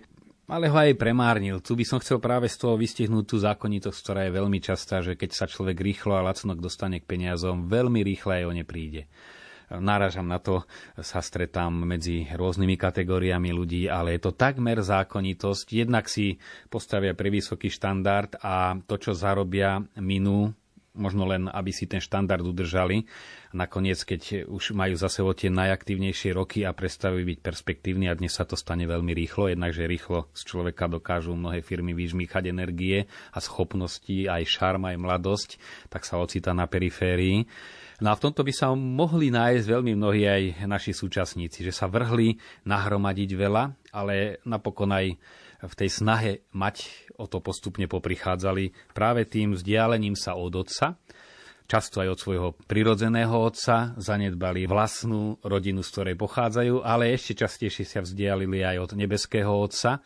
ale 0.52 0.68
ho 0.68 0.76
aj 0.76 1.00
premárnil. 1.00 1.64
Tu 1.64 1.72
by 1.72 1.84
som 1.88 1.96
chcel 2.04 2.20
práve 2.20 2.44
z 2.52 2.60
toho 2.60 2.76
vystihnúť 2.76 3.24
tú 3.24 3.36
zákonitosť, 3.40 3.98
ktorá 4.04 4.20
je 4.28 4.36
veľmi 4.36 4.60
častá, 4.60 5.00
že 5.00 5.16
keď 5.16 5.30
sa 5.32 5.48
človek 5.48 5.80
rýchlo 5.80 6.20
a 6.20 6.26
lacno 6.28 6.52
dostane 6.52 7.00
k 7.00 7.08
peniazom, 7.08 7.72
veľmi 7.72 8.04
rýchle 8.04 8.44
aj 8.44 8.44
o 8.44 8.52
ne 8.52 8.64
príde. 8.68 9.08
Náražam 9.72 10.28
na 10.28 10.36
to, 10.36 10.68
sa 11.00 11.24
stretám 11.24 11.72
medzi 11.72 12.28
rôznymi 12.28 12.76
kategóriami 12.76 13.56
ľudí, 13.56 13.88
ale 13.88 14.20
je 14.20 14.28
to 14.28 14.36
takmer 14.36 14.84
zákonitosť. 14.84 15.66
Jednak 15.72 16.12
si 16.12 16.36
postavia 16.68 17.16
pre 17.16 17.32
vysoký 17.32 17.72
štandard 17.72 18.36
a 18.44 18.76
to, 18.84 19.00
čo 19.00 19.16
zarobia, 19.16 19.80
minú 19.96 20.52
možno 20.92 21.24
len, 21.24 21.48
aby 21.48 21.72
si 21.72 21.88
ten 21.88 22.00
štandard 22.00 22.44
udržali. 22.44 23.08
Nakoniec, 23.56 24.04
keď 24.04 24.48
už 24.48 24.76
majú 24.76 24.96
za 24.96 25.08
sebou 25.08 25.32
tie 25.32 25.48
najaktívnejšie 25.48 26.36
roky 26.36 26.64
a 26.64 26.76
prestavujú 26.76 27.24
byť 27.24 27.38
perspektívni 27.40 28.08
a 28.08 28.16
dnes 28.16 28.32
sa 28.32 28.44
to 28.44 28.56
stane 28.56 28.84
veľmi 28.84 29.12
rýchlo, 29.12 29.52
jednakže 29.52 29.88
rýchlo 29.88 30.28
z 30.32 30.42
človeka 30.48 30.88
dokážu 30.88 31.36
mnohé 31.36 31.64
firmy 31.64 31.96
vyžmýchať 31.96 32.52
energie 32.52 33.08
a 33.32 33.38
schopnosti, 33.40 34.28
aj 34.28 34.44
šarm, 34.44 34.88
aj 34.88 34.96
mladosť, 35.00 35.50
tak 35.88 36.04
sa 36.04 36.20
ocitá 36.20 36.52
na 36.52 36.68
periférii. 36.68 37.48
No 38.02 38.10
a 38.10 38.18
v 38.18 38.24
tomto 38.28 38.42
by 38.42 38.50
sa 38.50 38.74
mohli 38.74 39.30
nájsť 39.30 39.64
veľmi 39.68 39.92
mnohí 39.94 40.26
aj 40.26 40.42
naši 40.66 40.90
súčasníci, 40.90 41.62
že 41.62 41.70
sa 41.70 41.86
vrhli 41.86 42.34
nahromadiť 42.66 43.30
veľa, 43.38 43.94
ale 43.94 44.42
napokon 44.42 44.90
aj 44.90 45.06
v 45.62 45.74
tej 45.78 45.90
snahe 45.90 46.32
mať 46.50 47.08
o 47.18 47.30
to 47.30 47.38
postupne 47.38 47.86
poprichádzali 47.86 48.94
práve 48.94 49.26
tým 49.28 49.54
vzdialením 49.54 50.18
sa 50.18 50.34
od 50.34 50.54
otca, 50.58 50.98
často 51.70 52.02
aj 52.02 52.08
od 52.12 52.18
svojho 52.18 52.48
prirodzeného 52.66 53.32
otca, 53.32 53.94
zanedbali 53.96 54.66
vlastnú 54.66 55.38
rodinu, 55.40 55.80
z 55.80 55.88
ktorej 55.94 56.16
pochádzajú, 56.18 56.82
ale 56.82 57.14
ešte 57.14 57.46
častejšie 57.46 57.84
sa 57.86 58.00
vzdialili 58.02 58.60
aj 58.60 58.76
od 58.84 58.90
nebeského 58.98 59.48
otca 59.48 60.02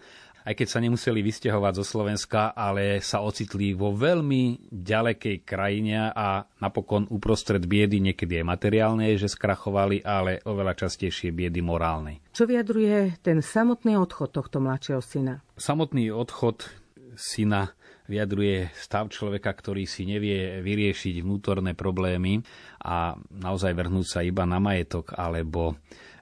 aj 0.46 0.54
keď 0.54 0.68
sa 0.70 0.78
nemuseli 0.78 1.26
vysťahovať 1.26 1.72
zo 1.82 1.84
Slovenska, 1.84 2.54
ale 2.54 3.02
sa 3.02 3.18
ocitli 3.26 3.74
vo 3.74 3.90
veľmi 3.90 4.70
ďalekej 4.70 5.42
krajine 5.42 6.14
a 6.14 6.46
napokon 6.62 7.10
uprostred 7.10 7.66
biedy, 7.66 7.98
niekedy 7.98 8.38
aj 8.38 8.46
materiálnej, 8.46 9.18
že 9.18 9.26
skrachovali, 9.26 10.06
ale 10.06 10.38
oveľa 10.46 10.86
častejšie 10.86 11.34
biedy 11.34 11.58
morálnej. 11.66 12.22
Čo 12.30 12.46
vyjadruje 12.46 13.18
ten 13.26 13.42
samotný 13.42 13.98
odchod 13.98 14.30
tohto 14.30 14.62
mladšieho 14.62 15.02
syna? 15.02 15.42
Samotný 15.58 16.14
odchod 16.14 16.70
syna 17.18 17.74
vyjadruje 18.06 18.70
stav 18.78 19.10
človeka, 19.10 19.50
ktorý 19.50 19.82
si 19.82 20.06
nevie 20.06 20.62
vyriešiť 20.62 21.26
vnútorné 21.26 21.74
problémy 21.74 22.38
a 22.86 23.18
naozaj 23.34 23.74
vrhnúť 23.74 24.06
sa 24.06 24.20
iba 24.22 24.46
na 24.46 24.62
majetok 24.62 25.10
alebo 25.18 25.74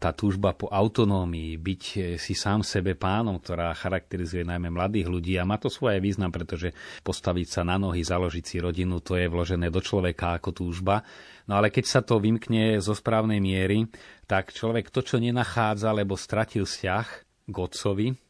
tá 0.05 0.13
túžba 0.13 0.53
po 0.53 0.69
autonómii, 0.69 1.57
byť 1.57 1.83
eh, 1.97 2.01
si 2.21 2.37
sám 2.37 2.61
sebe 2.61 2.93
pánom, 2.93 3.41
ktorá 3.41 3.73
charakterizuje 3.73 4.45
najmä 4.45 4.69
mladých 4.69 5.09
ľudí 5.09 5.41
a 5.41 5.49
má 5.49 5.57
to 5.57 5.73
svoje 5.73 5.97
význam, 6.05 6.29
pretože 6.29 6.77
postaviť 7.01 7.49
sa 7.49 7.63
na 7.65 7.81
nohy, 7.81 8.05
založiť 8.05 8.45
si 8.45 8.57
rodinu, 8.61 9.01
to 9.01 9.17
je 9.17 9.33
vložené 9.33 9.73
do 9.73 9.81
človeka 9.81 10.37
ako 10.37 10.53
túžba. 10.53 11.01
No 11.49 11.57
ale 11.57 11.73
keď 11.73 11.85
sa 11.89 12.01
to 12.05 12.21
vymkne 12.21 12.85
zo 12.85 12.93
správnej 12.93 13.41
miery, 13.41 13.89
tak 14.29 14.53
človek 14.53 14.93
to, 14.93 15.01
čo 15.01 15.17
nenachádza, 15.17 15.89
lebo 15.97 16.21
stratil 16.21 16.69
vzťah 16.69 17.07
k 17.49 17.57
otcovi, 17.57 18.24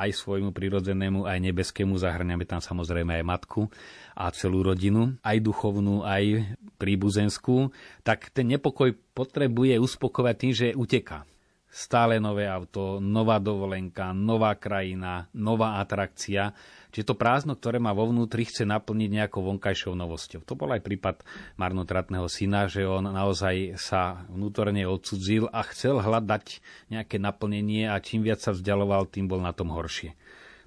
aj 0.00 0.16
svojmu 0.16 0.56
prirodzenému, 0.56 1.28
aj 1.28 1.38
nebeskému, 1.44 2.00
zahrňame 2.00 2.48
tam 2.48 2.64
samozrejme 2.64 3.20
aj 3.20 3.24
matku 3.28 3.68
a 4.16 4.32
celú 4.32 4.64
rodinu, 4.64 5.20
aj 5.20 5.36
duchovnú, 5.44 6.00
aj 6.08 6.56
príbuzenskú, 6.80 7.68
tak 8.00 8.32
ten 8.32 8.48
nepokoj 8.48 8.96
potrebuje 9.12 9.76
uspokovať 9.76 10.34
tým, 10.40 10.52
že 10.56 10.66
uteká. 10.72 11.28
Stále 11.70 12.18
nové 12.18 12.50
auto, 12.50 12.98
nová 12.98 13.38
dovolenka, 13.38 14.10
nová 14.10 14.58
krajina, 14.58 15.30
nová 15.38 15.78
atrakcia. 15.78 16.50
Čiže 16.90 17.14
to 17.14 17.14
prázdno, 17.14 17.54
ktoré 17.54 17.78
má 17.78 17.94
vo 17.94 18.10
vnútri, 18.10 18.42
chce 18.42 18.66
naplniť 18.66 19.10
nejakou 19.22 19.46
vonkajšou 19.46 19.94
novosťou. 19.94 20.42
To 20.46 20.58
bol 20.58 20.74
aj 20.74 20.82
prípad 20.82 21.22
marnotratného 21.54 22.26
syna, 22.26 22.66
že 22.66 22.82
on 22.82 23.06
naozaj 23.06 23.78
sa 23.78 24.26
vnútorne 24.26 24.82
odsudzil 24.90 25.46
a 25.50 25.62
chcel 25.70 26.02
hľadať 26.02 26.58
nejaké 26.90 27.22
naplnenie 27.22 27.86
a 27.86 28.02
čím 28.02 28.26
viac 28.26 28.42
sa 28.42 28.50
vzdialoval, 28.50 29.06
tým 29.06 29.30
bol 29.30 29.38
na 29.38 29.54
tom 29.54 29.70
horšie. 29.70 30.18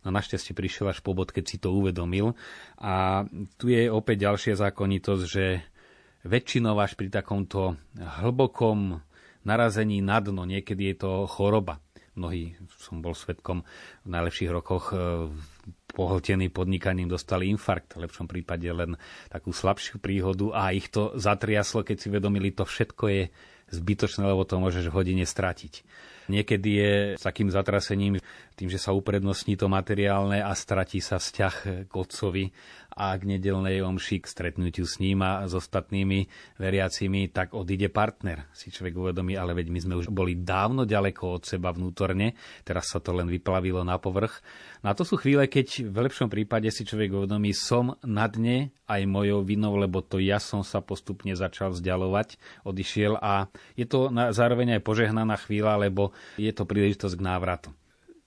No 0.04 0.12
našťastie 0.12 0.52
prišiel 0.52 0.92
až 0.92 1.00
po 1.00 1.16
bod, 1.16 1.32
keď 1.32 1.46
si 1.48 1.58
to 1.60 1.72
uvedomil. 1.72 2.36
A 2.76 3.24
tu 3.56 3.72
je 3.72 3.88
opäť 3.88 4.28
ďalšia 4.28 4.60
zákonitosť, 4.60 5.24
že 5.24 5.64
väčšinou 6.28 6.76
až 6.80 6.96
pri 6.96 7.12
takomto 7.12 7.80
hlbokom 7.96 9.00
narazení 9.44 10.00
na 10.00 10.24
dno, 10.24 10.48
niekedy 10.48 10.96
je 10.96 10.96
to 11.08 11.12
choroba. 11.28 11.84
Mnohí 12.16 12.56
som 12.80 13.04
bol 13.04 13.16
svetkom 13.16 13.66
v 14.06 14.10
najlepších 14.12 14.52
rokoch 14.54 14.94
e, 14.94 15.34
pohltení 15.94 16.50
podnikaním 16.50 17.06
dostali 17.06 17.48
infarkt, 17.54 17.94
v 17.94 18.10
lepšom 18.10 18.26
prípade 18.26 18.66
len 18.66 18.98
takú 19.30 19.54
slabšiu 19.54 20.02
príhodu 20.02 20.50
a 20.52 20.74
ich 20.74 20.90
to 20.90 21.14
zatriaslo, 21.14 21.86
keď 21.86 21.98
si 22.02 22.08
vedomili, 22.10 22.50
to 22.50 22.66
všetko 22.66 23.06
je 23.14 23.24
zbytočné, 23.70 24.26
lebo 24.26 24.42
to 24.44 24.58
môžeš 24.58 24.90
v 24.90 24.98
hodine 24.98 25.26
stratiť. 25.26 25.86
Niekedy 26.32 26.70
je 26.70 26.94
s 27.20 27.24
takým 27.24 27.50
zatrasením, 27.52 28.20
tým, 28.54 28.70
že 28.70 28.78
sa 28.78 28.94
uprednostní 28.94 29.58
to 29.58 29.66
materiálne 29.66 30.38
a 30.38 30.54
stratí 30.54 31.02
sa 31.02 31.18
vzťah 31.18 31.88
k 31.90 31.94
otcovi 31.94 32.54
a 32.94 33.18
k 33.18 33.26
nedelnej 33.26 33.82
omši, 33.82 34.22
k 34.22 34.30
stretnutiu 34.30 34.86
s 34.86 35.02
ním 35.02 35.26
a 35.26 35.50
s 35.50 35.58
ostatnými 35.58 36.30
veriacimi, 36.62 37.34
tak 37.34 37.58
odíde 37.58 37.90
partner. 37.90 38.46
Si 38.54 38.70
človek 38.70 38.94
uvedomí, 38.94 39.34
ale 39.34 39.58
veď 39.58 39.74
my 39.74 39.80
sme 39.82 39.96
už 39.98 40.14
boli 40.14 40.38
dávno 40.38 40.86
ďaleko 40.86 41.42
od 41.42 41.44
seba 41.50 41.74
vnútorne, 41.74 42.38
teraz 42.62 42.94
sa 42.94 43.02
to 43.02 43.18
len 43.18 43.26
vyplavilo 43.26 43.82
na 43.82 43.98
povrch. 43.98 44.46
No 44.86 44.94
a 44.94 44.98
to 44.98 45.02
sú 45.02 45.18
chvíle, 45.18 45.50
keď 45.50 45.90
v 45.90 45.98
lepšom 46.06 46.30
prípade 46.30 46.70
si 46.70 46.86
človek 46.86 47.26
uvedomí, 47.26 47.50
som 47.58 47.98
na 48.06 48.30
dne 48.30 48.70
aj 48.86 49.02
mojou 49.10 49.42
vinou, 49.42 49.74
lebo 49.74 50.06
to 50.06 50.22
ja 50.22 50.38
som 50.38 50.62
sa 50.62 50.78
postupne 50.78 51.34
začal 51.34 51.74
vzdialovať, 51.74 52.38
odišiel 52.62 53.18
a 53.18 53.50
je 53.74 53.90
to 53.90 54.14
zároveň 54.14 54.78
aj 54.78 54.86
požehnaná 54.86 55.34
chvíľa, 55.42 55.82
lebo 55.82 56.13
je 56.36 56.52
to 56.54 56.64
príležitosť 56.64 57.16
k 57.18 57.26
návratu 57.26 57.70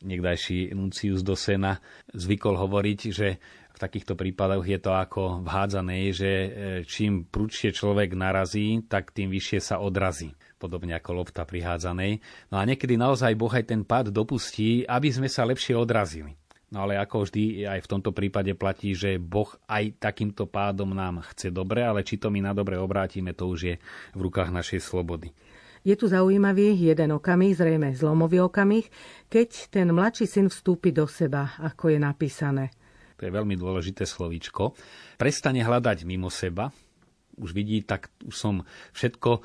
niekdajší 0.04 0.76
Nuncius 0.76 1.24
do 1.24 1.34
Sena 1.38 1.80
zvykol 2.12 2.54
hovoriť, 2.54 3.00
že 3.10 3.28
v 3.76 3.78
takýchto 3.78 4.16
prípadoch 4.16 4.64
je 4.64 4.78
to 4.80 4.92
ako 4.96 5.44
vhádzané, 5.44 6.08
že 6.08 6.30
e, 6.32 6.48
čím 6.88 7.28
prúčšie 7.28 7.76
človek 7.76 8.16
narazí, 8.16 8.80
tak 8.88 9.12
tým 9.12 9.28
vyššie 9.28 9.60
sa 9.60 9.76
odrazí 9.84 10.32
podobne 10.56 10.96
ako 10.96 11.20
lopta 11.20 11.44
prihádzanej. 11.44 12.24
No 12.48 12.56
a 12.56 12.64
niekedy 12.64 12.96
naozaj 12.96 13.36
Boh 13.36 13.52
aj 13.52 13.68
ten 13.68 13.84
pád 13.84 14.08
dopustí, 14.08 14.88
aby 14.88 15.12
sme 15.12 15.28
sa 15.28 15.44
lepšie 15.44 15.76
odrazili. 15.76 16.32
No 16.72 16.88
ale 16.88 16.96
ako 16.96 17.28
vždy 17.28 17.68
aj 17.68 17.84
v 17.84 17.90
tomto 17.92 18.10
prípade 18.10 18.50
platí, 18.56 18.96
že 18.96 19.20
Boh 19.20 19.46
aj 19.68 20.02
takýmto 20.02 20.48
pádom 20.48 20.96
nám 20.96 21.22
chce 21.30 21.52
dobre, 21.52 21.84
ale 21.84 22.02
či 22.02 22.16
to 22.16 22.32
my 22.32 22.42
na 22.42 22.56
dobre 22.56 22.80
obrátime, 22.80 23.36
to 23.36 23.46
už 23.46 23.60
je 23.60 23.74
v 24.16 24.20
rukách 24.24 24.50
našej 24.50 24.80
slobody. 24.82 25.30
Je 25.86 25.94
tu 25.94 26.10
zaujímavý 26.10 26.74
jeden 26.74 27.14
okamih, 27.14 27.54
zrejme 27.54 27.94
zlomový 27.94 28.42
okamih, 28.42 28.90
keď 29.30 29.70
ten 29.70 29.86
mladší 29.94 30.26
syn 30.26 30.50
vstúpi 30.50 30.90
do 30.90 31.06
seba, 31.06 31.54
ako 31.62 31.94
je 31.94 31.98
napísané. 32.02 32.74
To 33.14 33.22
je 33.22 33.30
veľmi 33.30 33.54
dôležité 33.54 34.02
slovíčko, 34.02 34.74
prestane 35.14 35.62
hľadať 35.62 36.02
mimo 36.02 36.26
seba, 36.26 36.74
už 37.36 37.52
vidí, 37.52 37.84
tak 37.84 38.08
už 38.24 38.34
som 38.34 38.54
všetko 38.96 39.30
e, 39.36 39.40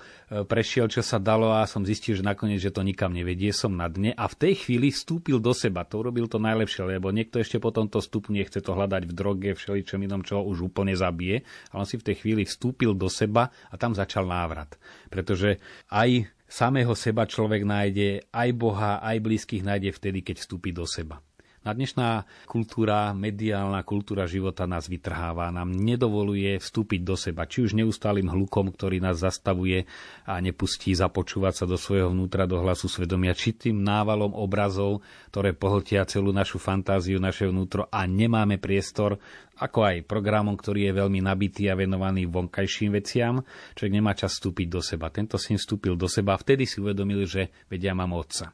prešiel, 0.48 0.88
čo 0.88 1.03
sa 1.03 1.19
dalo 1.19 1.51
a 1.51 1.67
som 1.67 1.83
zistil, 1.83 2.15
že 2.17 2.24
nakoniec, 2.24 2.63
že 2.63 2.71
to 2.71 2.81
nikam 2.81 3.12
nevedie, 3.12 3.51
som 3.51 3.75
na 3.75 3.91
dne 3.91 4.15
a 4.15 4.25
v 4.27 4.36
tej 4.36 4.53
chvíli 4.65 4.91
vstúpil 4.91 5.43
do 5.43 5.51
seba. 5.51 5.83
To 5.88 6.01
urobil 6.01 6.31
to 6.31 6.39
najlepšie, 6.39 6.88
lebo 6.88 7.12
niekto 7.12 7.39
ešte 7.39 7.60
po 7.60 7.75
tomto 7.75 8.00
stupne 8.00 8.43
chce 8.43 8.63
to 8.63 8.71
hľadať 8.71 9.03
v 9.07 9.13
droge, 9.13 9.50
všeličom 9.53 10.00
inom, 10.07 10.21
čo 10.24 10.43
už 10.43 10.71
úplne 10.71 10.95
zabije, 10.95 11.43
ale 11.71 11.79
on 11.83 11.88
si 11.88 12.00
v 12.00 12.07
tej 12.12 12.15
chvíli 12.24 12.43
vstúpil 12.48 12.95
do 12.95 13.12
seba 13.12 13.51
a 13.69 13.75
tam 13.75 13.91
začal 13.91 14.24
návrat. 14.25 14.79
Pretože 15.12 15.60
aj 15.91 16.31
samého 16.51 16.91
seba 17.00 17.24
človek 17.24 17.63
nájde, 17.63 18.27
aj 18.27 18.50
Boha, 18.60 19.00
aj 19.00 19.24
blízkych 19.24 19.63
nájde 19.63 19.95
vtedy, 19.95 20.19
keď 20.19 20.43
vstúpi 20.43 20.75
do 20.75 20.83
seba. 20.83 21.24
Na 21.62 21.77
dnešná 21.77 22.25
kultúra, 22.50 23.13
mediálna 23.13 23.86
kultúra 23.86 24.25
života 24.25 24.65
nás 24.65 24.89
vytrháva, 24.89 25.53
nám 25.53 25.70
nedovoluje 25.70 26.58
vstúpiť 26.58 27.06
do 27.06 27.13
seba, 27.13 27.46
či 27.46 27.62
už 27.62 27.77
neustálým 27.77 28.34
hlukom, 28.34 28.74
ktorý 28.74 28.98
nás 28.98 29.22
zastavuje 29.22 29.86
a 30.25 30.41
nepustí 30.41 30.89
započúvať 30.98 31.53
sa 31.62 31.65
do 31.70 31.77
svojho 31.77 32.18
vnútra, 32.18 32.50
do 32.50 32.58
hlasu 32.58 32.89
svedomia, 32.89 33.38
či 33.38 33.53
tým 33.53 33.77
návalom 33.77 34.34
obrazov, 34.34 35.06
ktoré 35.30 35.53
pohltia 35.53 36.01
celú 36.10 36.34
našu 36.34 36.58
fantáziu, 36.58 37.22
naše 37.22 37.46
vnútro 37.46 37.86
a 37.94 38.10
nemáme 38.10 38.58
priestor, 38.58 39.22
ako 39.62 39.86
aj 39.86 40.10
programom, 40.10 40.58
ktorý 40.58 40.89
je 40.89 40.98
veľmi 40.98 41.22
nabitý 41.22 41.70
a 41.70 41.77
venovaný 41.77 42.25
vonkajším 42.25 42.98
veciam, 42.98 43.38
človek 43.77 43.94
nemá 43.94 44.18
čas 44.18 44.34
vstúpiť 44.34 44.65
do 44.65 44.82
seba. 44.82 45.13
Tento 45.13 45.38
syn 45.38 45.62
vstúpil 45.62 45.94
do 45.94 46.10
seba 46.10 46.34
a 46.34 46.41
vtedy 46.41 46.65
si 46.65 46.82
uvedomil, 46.82 47.22
že 47.30 47.53
vedia 47.70 47.94
mám 47.94 48.18
otca. 48.18 48.50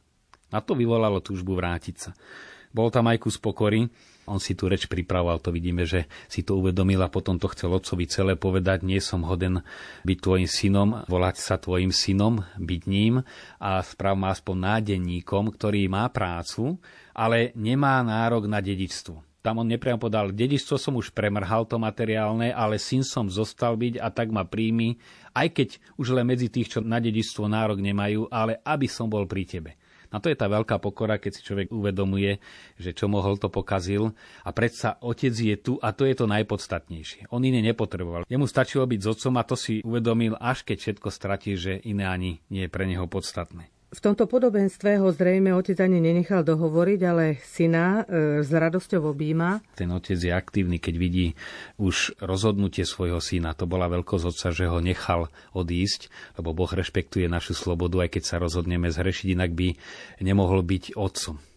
Na 0.52 0.60
to 0.60 0.76
vyvolalo 0.76 1.24
túžbu 1.24 1.56
vrátiť 1.56 1.96
sa. 1.96 2.12
Bol 2.72 2.92
tam 2.92 3.08
aj 3.08 3.18
kus 3.22 3.40
pokory, 3.40 3.88
on 4.28 4.36
si 4.36 4.52
tú 4.52 4.68
reč 4.68 4.84
pripravoval, 4.84 5.40
to 5.40 5.48
vidíme, 5.48 5.88
že 5.88 6.04
si 6.28 6.44
to 6.44 6.60
uvedomil 6.60 7.00
a 7.00 7.08
potom 7.08 7.40
to 7.40 7.48
chcel 7.56 7.72
otcovi 7.72 8.04
celé 8.04 8.36
povedať, 8.36 8.84
nie 8.84 9.00
som 9.00 9.24
hoden 9.24 9.64
byť 10.04 10.18
tvojim 10.20 10.48
synom, 10.48 11.08
volať 11.08 11.36
sa 11.40 11.56
tvojim 11.56 11.88
synom, 11.88 12.44
byť 12.60 12.82
ním 12.84 13.24
a 13.56 13.80
správ 13.80 14.20
ma 14.20 14.36
aspoň 14.36 14.56
nádenníkom, 14.76 15.48
ktorý 15.56 15.88
má 15.88 16.04
prácu, 16.12 16.76
ale 17.16 17.56
nemá 17.56 18.04
nárok 18.04 18.44
na 18.44 18.60
dedičstvo. 18.60 19.24
Tam 19.38 19.64
on 19.64 19.70
nepriamo 19.70 20.02
podal, 20.02 20.34
dedičstvo 20.34 20.76
som 20.76 21.00
už 21.00 21.14
premrhal 21.16 21.64
to 21.64 21.80
materiálne, 21.80 22.52
ale 22.52 22.76
syn 22.76 23.00
som 23.00 23.32
zostal 23.32 23.80
byť 23.80 23.96
a 23.96 24.12
tak 24.12 24.28
ma 24.28 24.44
príjmi, 24.44 25.00
aj 25.32 25.48
keď 25.56 25.68
už 25.96 26.12
len 26.12 26.28
medzi 26.28 26.52
tých, 26.52 26.76
čo 26.76 26.78
na 26.84 27.00
dedičstvo 27.00 27.48
nárok 27.48 27.80
nemajú, 27.80 28.28
ale 28.28 28.60
aby 28.60 28.84
som 28.90 29.08
bol 29.08 29.24
pri 29.24 29.48
tebe. 29.48 29.70
Na 30.08 30.18
to 30.18 30.32
je 30.32 30.36
tá 30.36 30.48
veľká 30.48 30.80
pokora, 30.80 31.20
keď 31.20 31.32
si 31.38 31.46
človek 31.46 31.68
uvedomuje, 31.70 32.40
že 32.80 32.96
čo 32.96 33.06
mohol, 33.06 33.36
to 33.36 33.52
pokazil. 33.52 34.16
A 34.42 34.50
predsa 34.50 34.96
otec 35.04 35.32
je 35.32 35.56
tu 35.56 35.76
a 35.78 35.92
to 35.92 36.08
je 36.08 36.16
to 36.16 36.26
najpodstatnejšie. 36.26 37.28
On 37.30 37.44
iné 37.44 37.60
nepotreboval. 37.60 38.24
Jemu 38.26 38.48
stačilo 38.48 38.88
byť 38.88 39.00
s 39.04 39.10
otcom 39.14 39.34
a 39.36 39.46
to 39.46 39.54
si 39.54 39.84
uvedomil, 39.84 40.34
až 40.40 40.64
keď 40.64 40.76
všetko 40.80 41.08
stratí, 41.12 41.54
že 41.54 41.78
iné 41.84 42.08
ani 42.08 42.40
nie 42.48 42.66
je 42.66 42.72
pre 42.72 42.88
neho 42.88 43.04
podstatné. 43.04 43.77
V 43.88 44.04
tomto 44.04 44.28
podobenstve 44.28 45.00
ho 45.00 45.08
zrejme 45.08 45.48
otec 45.56 45.80
ani 45.80 45.96
nenechal 45.96 46.44
dohovoriť, 46.44 47.00
ale 47.08 47.40
syna 47.40 48.04
e, 48.04 48.44
s 48.44 48.52
radosťou 48.52 49.16
objíma. 49.16 49.64
Ten 49.80 49.88
otec 49.96 50.20
je 50.20 50.28
aktívny, 50.28 50.76
keď 50.76 50.94
vidí 51.00 51.26
už 51.80 52.20
rozhodnutie 52.20 52.84
svojho 52.84 53.16
syna. 53.16 53.56
To 53.56 53.64
bola 53.64 53.88
veľkosť 53.88 54.24
otca, 54.28 54.48
že 54.52 54.68
ho 54.68 54.84
nechal 54.84 55.32
odísť, 55.56 56.12
lebo 56.36 56.52
Boh 56.52 56.68
rešpektuje 56.68 57.32
našu 57.32 57.56
slobodu, 57.56 58.04
aj 58.04 58.20
keď 58.20 58.22
sa 58.28 58.36
rozhodneme 58.36 58.92
zhrešiť, 58.92 59.32
inak 59.32 59.56
by 59.56 59.72
nemohol 60.20 60.60
byť 60.60 60.92
otcom. 60.92 61.47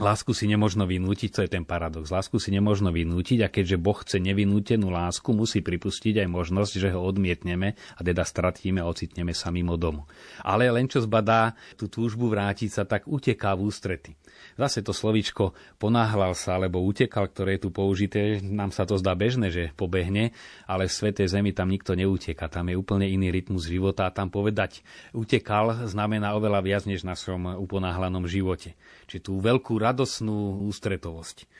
Lásku 0.00 0.32
si 0.32 0.48
nemožno 0.48 0.88
vynútiť, 0.88 1.28
to 1.28 1.40
je 1.44 1.52
ten 1.52 1.60
paradox. 1.60 2.08
Lásku 2.08 2.40
si 2.40 2.48
nemožno 2.48 2.88
vynútiť 2.88 3.44
a 3.44 3.52
keďže 3.52 3.76
Boh 3.76 4.00
chce 4.00 4.16
nevinútenú 4.16 4.88
lásku, 4.88 5.28
musí 5.36 5.60
pripustiť 5.60 6.24
aj 6.24 6.28
možnosť, 6.32 6.72
že 6.80 6.88
ho 6.96 7.04
odmietneme 7.04 7.76
a 7.76 8.00
teda 8.00 8.24
stratíme 8.24 8.80
a 8.80 8.88
ocitneme 8.88 9.36
sa 9.36 9.52
mimo 9.52 9.76
domu. 9.76 10.08
Ale 10.40 10.72
len 10.72 10.88
čo 10.88 11.04
zbadá 11.04 11.52
tú 11.76 11.92
túžbu 11.92 12.32
vrátiť 12.32 12.72
sa, 12.72 12.88
tak 12.88 13.12
uteká 13.12 13.52
v 13.52 13.68
ústrety. 13.68 14.16
Zase 14.56 14.80
to 14.80 14.96
slovičko 14.96 15.52
ponáhľal 15.76 16.32
sa 16.32 16.56
alebo 16.56 16.80
utekal, 16.80 17.28
ktoré 17.28 17.60
je 17.60 17.68
tu 17.68 17.70
použité, 17.70 18.40
nám 18.40 18.72
sa 18.72 18.88
to 18.88 18.96
zdá 18.96 19.12
bežné, 19.12 19.52
že 19.52 19.68
pobehne, 19.76 20.32
ale 20.64 20.88
v 20.88 20.96
Svetej 20.96 21.28
Zemi 21.28 21.52
tam 21.52 21.68
nikto 21.68 21.92
neuteka. 21.92 22.48
Tam 22.48 22.72
je 22.72 22.80
úplne 22.80 23.04
iný 23.04 23.28
rytmus 23.28 23.68
života 23.68 24.08
a 24.08 24.14
tam 24.16 24.32
povedať 24.32 24.80
utekal 25.12 25.84
znamená 25.84 26.32
oveľa 26.40 26.64
viac 26.64 26.82
než 26.88 27.04
v 27.04 27.12
našom 27.12 27.60
uponáhlanom 27.60 28.24
živote. 28.24 28.72
Čiže 29.10 29.26
tú 29.26 29.42
veľkú 29.42 29.74
radosnú 29.74 30.62
ústretovosť. 30.70 31.50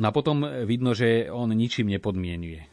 No 0.00 0.08
a 0.08 0.16
potom 0.16 0.42
vidno, 0.64 0.96
že 0.96 1.28
on 1.28 1.52
ničím 1.52 1.92
nepodmienuje 1.92 2.64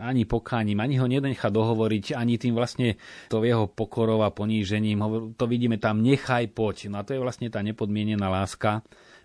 ani 0.00 0.24
pokáním, 0.24 0.80
ani 0.80 0.96
ho 0.96 1.04
nenechá 1.04 1.52
dohovoriť, 1.52 2.16
ani 2.16 2.40
tým 2.40 2.56
vlastne 2.56 2.96
to 3.28 3.44
jeho 3.44 3.68
pokorou 3.68 4.24
a 4.24 4.32
ponížením. 4.32 5.02
To 5.36 5.44
vidíme 5.44 5.76
tam, 5.76 6.00
nechaj 6.00 6.48
poď. 6.56 6.88
No 6.88 7.02
a 7.02 7.06
to 7.06 7.12
je 7.12 7.20
vlastne 7.20 7.52
tá 7.52 7.60
nepodmienená 7.60 8.32
láska 8.32 8.80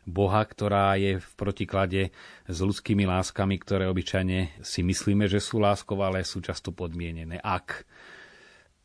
Boha, 0.06 0.44
ktorá 0.46 1.00
je 1.00 1.18
v 1.18 1.30
protiklade 1.40 2.02
s 2.46 2.58
ľudskými 2.62 3.08
láskami, 3.08 3.58
ktoré 3.58 3.90
obyčajne 3.90 4.62
si 4.62 4.86
myslíme, 4.86 5.26
že 5.26 5.42
sú 5.42 5.58
láskou, 5.58 5.98
ale 6.04 6.28
sú 6.28 6.44
často 6.44 6.70
podmienené. 6.76 7.42
Ak 7.42 7.88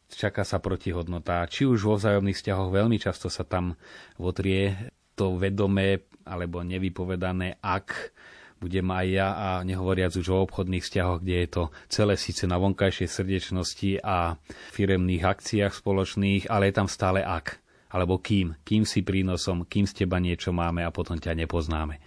čaká 0.08 0.46
sa 0.48 0.62
protihodnota, 0.62 1.44
či 1.50 1.68
už 1.68 1.84
vo 1.84 1.94
vzájomných 2.00 2.38
vzťahoch 2.38 2.70
veľmi 2.72 2.96
často 2.96 3.28
sa 3.28 3.44
tam 3.44 3.76
votrie 4.16 4.90
to 5.20 5.37
vedomé 5.37 6.00
alebo 6.24 6.64
nevypovedané 6.64 7.61
ak 7.61 8.16
budem 8.61 8.85
aj 8.92 9.06
ja 9.09 9.28
a 9.33 9.48
nehovoriac 9.64 10.12
už 10.12 10.28
o 10.28 10.44
obchodných 10.44 10.85
vzťahoch, 10.85 11.24
kde 11.24 11.37
je 11.44 11.48
to 11.48 11.62
celé 11.88 12.14
síce 12.20 12.44
na 12.44 12.61
vonkajšej 12.61 13.09
srdečnosti 13.09 13.90
a 14.04 14.37
firemných 14.76 15.24
akciách 15.24 15.72
spoločných, 15.72 16.52
ale 16.52 16.68
je 16.68 16.74
tam 16.76 16.88
stále 16.88 17.24
ak. 17.24 17.56
Alebo 17.90 18.22
kým. 18.22 18.54
Kým 18.62 18.87
si 18.87 19.02
prínosom, 19.02 19.66
kým 19.66 19.88
z 19.88 20.04
teba 20.04 20.22
niečo 20.22 20.54
máme 20.54 20.87
a 20.87 20.94
potom 20.94 21.18
ťa 21.18 21.35
nepoznáme. 21.35 21.98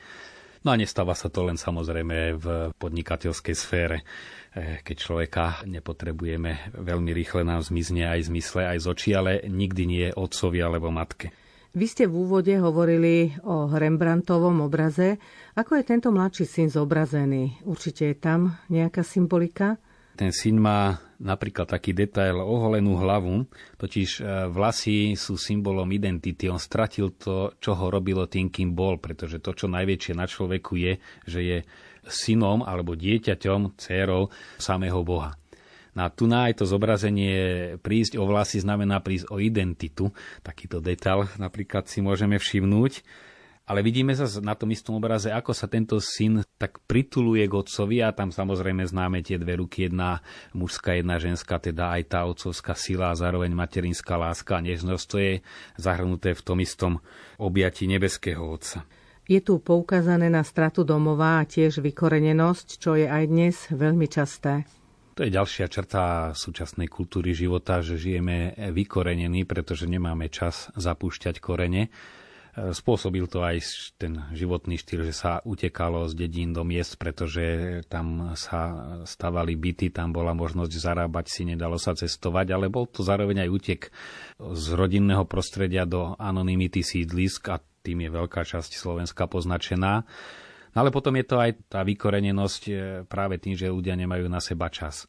No 0.63 0.71
a 0.71 0.79
nestáva 0.79 1.11
sa 1.11 1.27
to 1.27 1.43
len 1.43 1.59
samozrejme 1.59 2.39
v 2.39 2.45
podnikateľskej 2.79 3.55
sfére, 3.57 3.97
eh, 4.55 4.79
keď 4.79 4.95
človeka 4.95 5.43
nepotrebujeme 5.67 6.71
veľmi 6.71 7.11
rýchle 7.11 7.43
nám 7.43 7.67
zmizne 7.67 8.07
aj 8.07 8.19
z 8.23 8.29
mysle, 8.31 8.61
aj 8.63 8.79
z 8.79 8.85
očí, 8.87 9.09
ale 9.11 9.43
nikdy 9.43 9.83
nie 9.83 10.07
otcovi 10.15 10.63
alebo 10.63 10.87
matke. 10.87 11.35
Vy 11.73 11.89
ste 11.89 12.05
v 12.05 12.29
úvode 12.29 12.53
hovorili 12.53 13.33
o 13.41 13.65
Rembrandtovom 13.65 14.61
obraze. 14.61 15.17
Ako 15.57 15.81
je 15.81 15.89
tento 15.89 16.13
mladší 16.13 16.45
syn 16.45 16.69
zobrazený? 16.69 17.65
Určite 17.65 18.13
je 18.13 18.17
tam 18.21 18.53
nejaká 18.69 19.01
symbolika? 19.01 19.81
Ten 20.13 20.29
syn 20.29 20.61
má 20.61 21.01
napríklad 21.17 21.65
taký 21.65 21.97
detail 21.97 22.37
oholenú 22.37 22.93
hlavu, 23.01 23.49
totiž 23.81 24.21
e, 24.21 24.53
vlasy 24.53 25.17
sú 25.17 25.33
symbolom 25.33 25.89
identity. 25.89 26.45
On 26.45 26.61
stratil 26.61 27.17
to, 27.17 27.57
čo 27.57 27.73
ho 27.73 27.89
robilo 27.89 28.29
tým, 28.29 28.53
kým 28.53 28.77
bol, 28.77 29.01
pretože 29.01 29.41
to, 29.41 29.57
čo 29.57 29.65
najväčšie 29.65 30.13
na 30.13 30.29
človeku 30.29 30.77
je, 30.77 31.01
že 31.25 31.39
je 31.41 31.57
synom 32.05 32.61
alebo 32.61 32.93
dieťaťom, 32.93 33.81
dcérou 33.81 34.29
samého 34.61 35.01
Boha. 35.01 35.33
Na 35.93 36.09
tu 36.09 36.25
na 36.25 36.49
aj 36.49 36.61
to 36.61 36.65
zobrazenie 36.65 37.77
prísť 37.81 38.17
o 38.17 38.25
vlasy 38.25 38.61
znamená 38.65 38.97
prísť 38.99 39.29
o 39.29 39.37
identitu. 39.37 40.09
Takýto 40.41 40.81
detail 40.81 41.29
napríklad 41.37 41.85
si 41.85 42.01
môžeme 42.01 42.41
všimnúť. 42.41 43.05
Ale 43.63 43.79
vidíme 43.79 44.11
sa 44.11 44.27
na 44.43 44.59
tom 44.59 44.75
istom 44.75 44.99
obraze, 44.99 45.31
ako 45.31 45.55
sa 45.55 45.71
tento 45.71 45.95
syn 46.03 46.43
tak 46.59 46.83
prituluje 46.83 47.47
k 47.47 47.55
otcovi 47.55 48.03
a 48.03 48.11
tam 48.11 48.27
samozrejme 48.27 48.83
známe 48.83 49.23
tie 49.23 49.39
dve 49.39 49.55
ruky, 49.55 49.87
jedna 49.87 50.19
mužská, 50.51 50.99
jedna 50.99 51.15
ženská, 51.15 51.63
teda 51.63 51.95
aj 51.95 52.11
tá 52.11 52.27
otcovská 52.27 52.75
sila 52.75 53.15
a 53.15 53.19
zároveň 53.19 53.55
materinská 53.55 54.19
láska 54.19 54.59
a 54.59 54.65
nežnosť, 54.67 55.05
to 55.07 55.15
je 55.15 55.33
zahrnuté 55.79 56.35
v 56.35 56.43
tom 56.43 56.59
istom 56.59 56.99
objati 57.39 57.87
nebeského 57.87 58.43
otca. 58.43 58.83
Je 59.31 59.39
tu 59.39 59.63
poukázané 59.63 60.27
na 60.27 60.43
stratu 60.43 60.83
domova 60.83 61.39
a 61.39 61.47
tiež 61.47 61.79
vykorenenosť, 61.79 62.67
čo 62.83 62.99
je 62.99 63.07
aj 63.07 63.23
dnes 63.31 63.55
veľmi 63.71 64.11
časté. 64.11 64.67
To 65.13 65.21
je 65.21 65.29
ďalšia 65.29 65.69
črta 65.69 66.33
súčasnej 66.33 66.89
kultúry 66.89 67.37
života, 67.37 67.85
že 67.85 68.01
žijeme 68.01 68.57
vykorenení, 68.57 69.45
pretože 69.45 69.85
nemáme 69.85 70.25
čas 70.33 70.73
zapúšťať 70.73 71.37
korene. 71.37 71.93
Spôsobil 72.53 73.25
to 73.25 73.41
aj 73.41 73.65
ten 73.97 74.29
životný 74.29 74.77
štýl, 74.77 75.09
že 75.09 75.13
sa 75.13 75.41
utekalo 75.41 76.05
z 76.05 76.13
dedín 76.13 76.53
do 76.53 76.61
miest, 76.61 77.01
pretože 77.01 77.81
tam 77.89 78.37
sa 78.37 78.61
stavali 79.09 79.57
byty, 79.57 79.89
tam 79.89 80.13
bola 80.13 80.37
možnosť 80.37 80.69
zarábať 80.69 81.25
si, 81.29 81.41
nedalo 81.49 81.81
sa 81.81 81.97
cestovať, 81.97 82.53
ale 82.53 82.69
bol 82.69 82.85
to 82.85 83.01
zároveň 83.01 83.45
aj 83.45 83.49
utek 83.49 83.81
z 84.37 84.65
rodinného 84.77 85.25
prostredia 85.25 85.89
do 85.89 86.13
anonymity 86.21 86.85
sídlisk 86.85 87.53
a 87.53 87.57
tým 87.57 88.05
je 88.05 88.09
veľká 88.13 88.45
časť 88.45 88.69
Slovenska 88.77 89.25
poznačená. 89.25 90.05
No 90.73 90.81
ale 90.81 90.89
potom 90.89 91.13
je 91.13 91.25
to 91.25 91.37
aj 91.37 91.69
tá 91.69 91.85
vykorenenosť 91.85 92.61
e, 92.67 92.73
práve 93.05 93.37
tým, 93.37 93.53
že 93.53 93.69
ľudia 93.69 93.93
nemajú 93.93 94.25
na 94.25 94.41
seba 94.41 94.73
čas. 94.73 95.05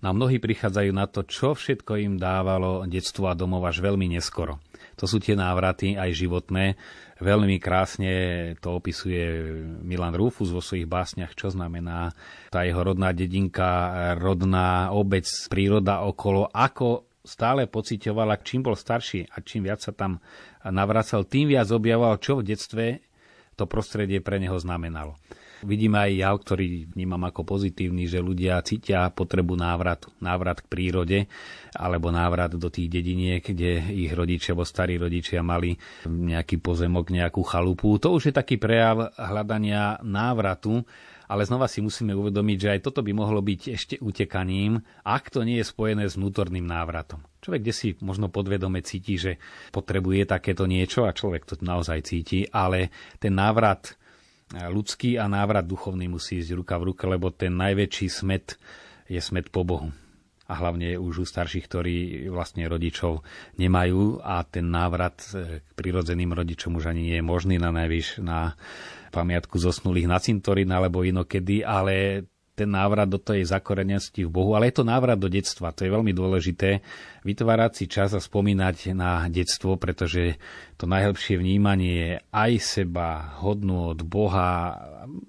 Na 0.00 0.16
mnohí 0.16 0.40
prichádzajú 0.40 0.90
na 0.96 1.04
to, 1.04 1.28
čo 1.28 1.52
všetko 1.52 2.00
im 2.00 2.14
dávalo 2.16 2.88
detstvo 2.88 3.28
a 3.28 3.36
domov 3.36 3.68
až 3.68 3.84
veľmi 3.84 4.08
neskoro. 4.08 4.56
To 4.96 5.04
sú 5.04 5.20
tie 5.20 5.36
návraty 5.36 5.92
aj 6.00 6.16
životné. 6.16 6.80
Veľmi 7.20 7.60
krásne 7.60 8.12
to 8.64 8.80
opisuje 8.80 9.20
Milan 9.84 10.16
Rufus 10.16 10.48
vo 10.48 10.64
svojich 10.64 10.88
básniach, 10.88 11.36
čo 11.36 11.52
znamená 11.52 12.16
tá 12.48 12.64
jeho 12.64 12.80
rodná 12.80 13.12
dedinka, 13.12 14.16
rodná 14.16 14.88
obec, 14.96 15.28
príroda 15.52 16.00
okolo, 16.00 16.48
ako 16.48 17.04
stále 17.20 17.68
pocitovala, 17.68 18.40
čím 18.40 18.64
bol 18.64 18.72
starší 18.72 19.28
a 19.36 19.44
čím 19.44 19.68
viac 19.68 19.84
sa 19.84 19.92
tam 19.92 20.24
navracal, 20.64 21.28
tým 21.28 21.52
viac 21.52 21.68
objavoval, 21.68 22.16
čo 22.16 22.40
v 22.40 22.48
detstve 22.48 22.84
to 23.60 23.68
prostredie 23.68 24.24
pre 24.24 24.40
neho 24.40 24.56
znamenalo. 24.56 25.20
Vidíme 25.60 26.00
aj 26.08 26.12
ja, 26.16 26.30
ktorý 26.32 26.96
vnímam 26.96 27.20
ako 27.28 27.44
pozitívny, 27.44 28.08
že 28.08 28.24
ľudia 28.24 28.64
cítia 28.64 29.12
potrebu 29.12 29.60
návratu, 29.60 30.08
návrat 30.24 30.64
k 30.64 30.70
prírode 30.72 31.18
alebo 31.76 32.08
návrat 32.08 32.56
do 32.56 32.72
tých 32.72 32.88
dediniek, 32.88 33.44
kde 33.44 33.84
ich 33.92 34.12
rodičia 34.16 34.56
alebo 34.56 34.64
starí 34.64 34.96
rodičia 34.96 35.44
mali 35.44 35.76
nejaký 36.08 36.58
pozemok, 36.64 37.12
nejakú 37.12 37.44
chalupu. 37.44 38.00
To 38.00 38.16
už 38.16 38.32
je 38.32 38.34
taký 38.34 38.56
prejav 38.56 39.12
hľadania 39.20 40.00
návratu, 40.00 40.80
ale 41.30 41.46
znova 41.46 41.70
si 41.70 41.78
musíme 41.78 42.10
uvedomiť, 42.10 42.58
že 42.58 42.72
aj 42.74 42.80
toto 42.90 43.06
by 43.06 43.12
mohlo 43.14 43.38
byť 43.38 43.60
ešte 43.70 43.94
utekaním, 44.02 44.82
ak 45.06 45.30
to 45.30 45.46
nie 45.46 45.62
je 45.62 45.70
spojené 45.70 46.10
s 46.10 46.18
vnútorným 46.18 46.66
návratom. 46.66 47.22
Človek 47.38 47.62
kde 47.62 47.74
si 47.76 47.88
možno 48.02 48.32
podvedome 48.32 48.82
cíti, 48.82 49.14
že 49.14 49.38
potrebuje 49.70 50.26
takéto 50.26 50.66
niečo 50.66 51.06
a 51.06 51.14
človek 51.14 51.46
to 51.46 51.54
naozaj 51.62 52.02
cíti, 52.02 52.50
ale 52.50 52.90
ten 53.22 53.36
návrat 53.38 53.99
ľudský 54.54 55.14
a 55.20 55.30
návrat 55.30 55.66
duchovný 55.66 56.10
musí 56.10 56.42
ísť 56.42 56.50
ruka 56.58 56.74
v 56.78 56.94
ruke, 56.94 57.04
lebo 57.06 57.30
ten 57.30 57.54
najväčší 57.54 58.06
smet 58.10 58.58
je 59.06 59.20
smet 59.22 59.50
po 59.50 59.62
Bohu. 59.62 59.94
A 60.50 60.58
hlavne 60.58 60.98
už 60.98 61.22
u 61.22 61.26
starších, 61.26 61.70
ktorí 61.70 61.96
vlastne 62.26 62.66
rodičov 62.66 63.22
nemajú 63.54 64.18
a 64.18 64.42
ten 64.42 64.66
návrat 64.66 65.22
k 65.30 65.70
prirodzeným 65.78 66.34
rodičom 66.34 66.74
už 66.74 66.90
ani 66.90 67.06
nie 67.06 67.16
je 67.22 67.24
možný 67.24 67.62
na 67.62 67.70
najvyš 67.70 68.18
na 68.18 68.58
pamiatku 69.14 69.54
zosnulých 69.62 70.10
na 70.10 70.18
cintorín 70.18 70.74
alebo 70.74 71.06
inokedy, 71.06 71.62
ale 71.62 72.26
ten 72.60 72.68
návrat 72.68 73.08
do 73.08 73.16
tej 73.16 73.48
zakorenenosti 73.48 74.28
v 74.28 74.30
Bohu, 74.30 74.52
ale 74.52 74.68
je 74.68 74.76
to 74.76 74.84
návrat 74.84 75.16
do 75.16 75.32
detstva. 75.32 75.72
To 75.72 75.88
je 75.88 75.90
veľmi 75.90 76.12
dôležité, 76.12 76.84
vytvárať 77.24 77.72
si 77.72 77.84
čas 77.88 78.12
a 78.12 78.20
spomínať 78.20 78.92
na 78.92 79.24
detstvo, 79.32 79.80
pretože 79.80 80.36
to 80.76 80.84
najlepšie 80.84 81.40
vnímanie 81.40 81.94
je 81.96 82.12
aj 82.28 82.52
seba, 82.60 83.40
hodnú 83.40 83.96
od 83.96 84.04
Boha, 84.04 84.76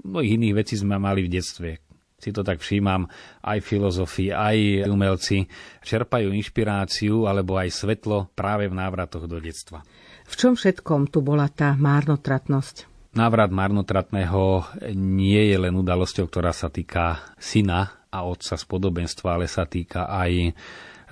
mnohých 0.04 0.36
iných 0.36 0.58
vecí 0.60 0.76
sme 0.76 1.00
mali 1.00 1.24
v 1.24 1.32
detstve. 1.32 1.80
Si 2.22 2.30
to 2.30 2.46
tak 2.46 2.62
všímam, 2.62 3.10
aj 3.42 3.66
filozofi, 3.66 4.30
aj 4.30 4.86
umelci 4.86 5.50
čerpajú 5.82 6.30
inšpiráciu 6.30 7.26
alebo 7.26 7.58
aj 7.58 7.74
svetlo 7.74 8.30
práve 8.38 8.70
v 8.70 8.78
návratoch 8.78 9.26
do 9.26 9.42
detstva. 9.42 9.82
V 10.30 10.34
čom 10.38 10.54
všetkom 10.54 11.10
tu 11.10 11.26
bola 11.26 11.50
tá 11.50 11.74
márnotratnosť? 11.74 12.91
Návrat 13.12 13.52
marnotratného 13.52 14.72
nie 14.96 15.52
je 15.52 15.58
len 15.60 15.76
udalosťou, 15.76 16.32
ktorá 16.32 16.56
sa 16.56 16.72
týka 16.72 17.36
syna 17.36 18.08
a 18.08 18.24
otca 18.24 18.56
z 18.56 18.64
podobenstva, 18.64 19.36
ale 19.36 19.52
sa 19.52 19.68
týka 19.68 20.08
aj 20.08 20.56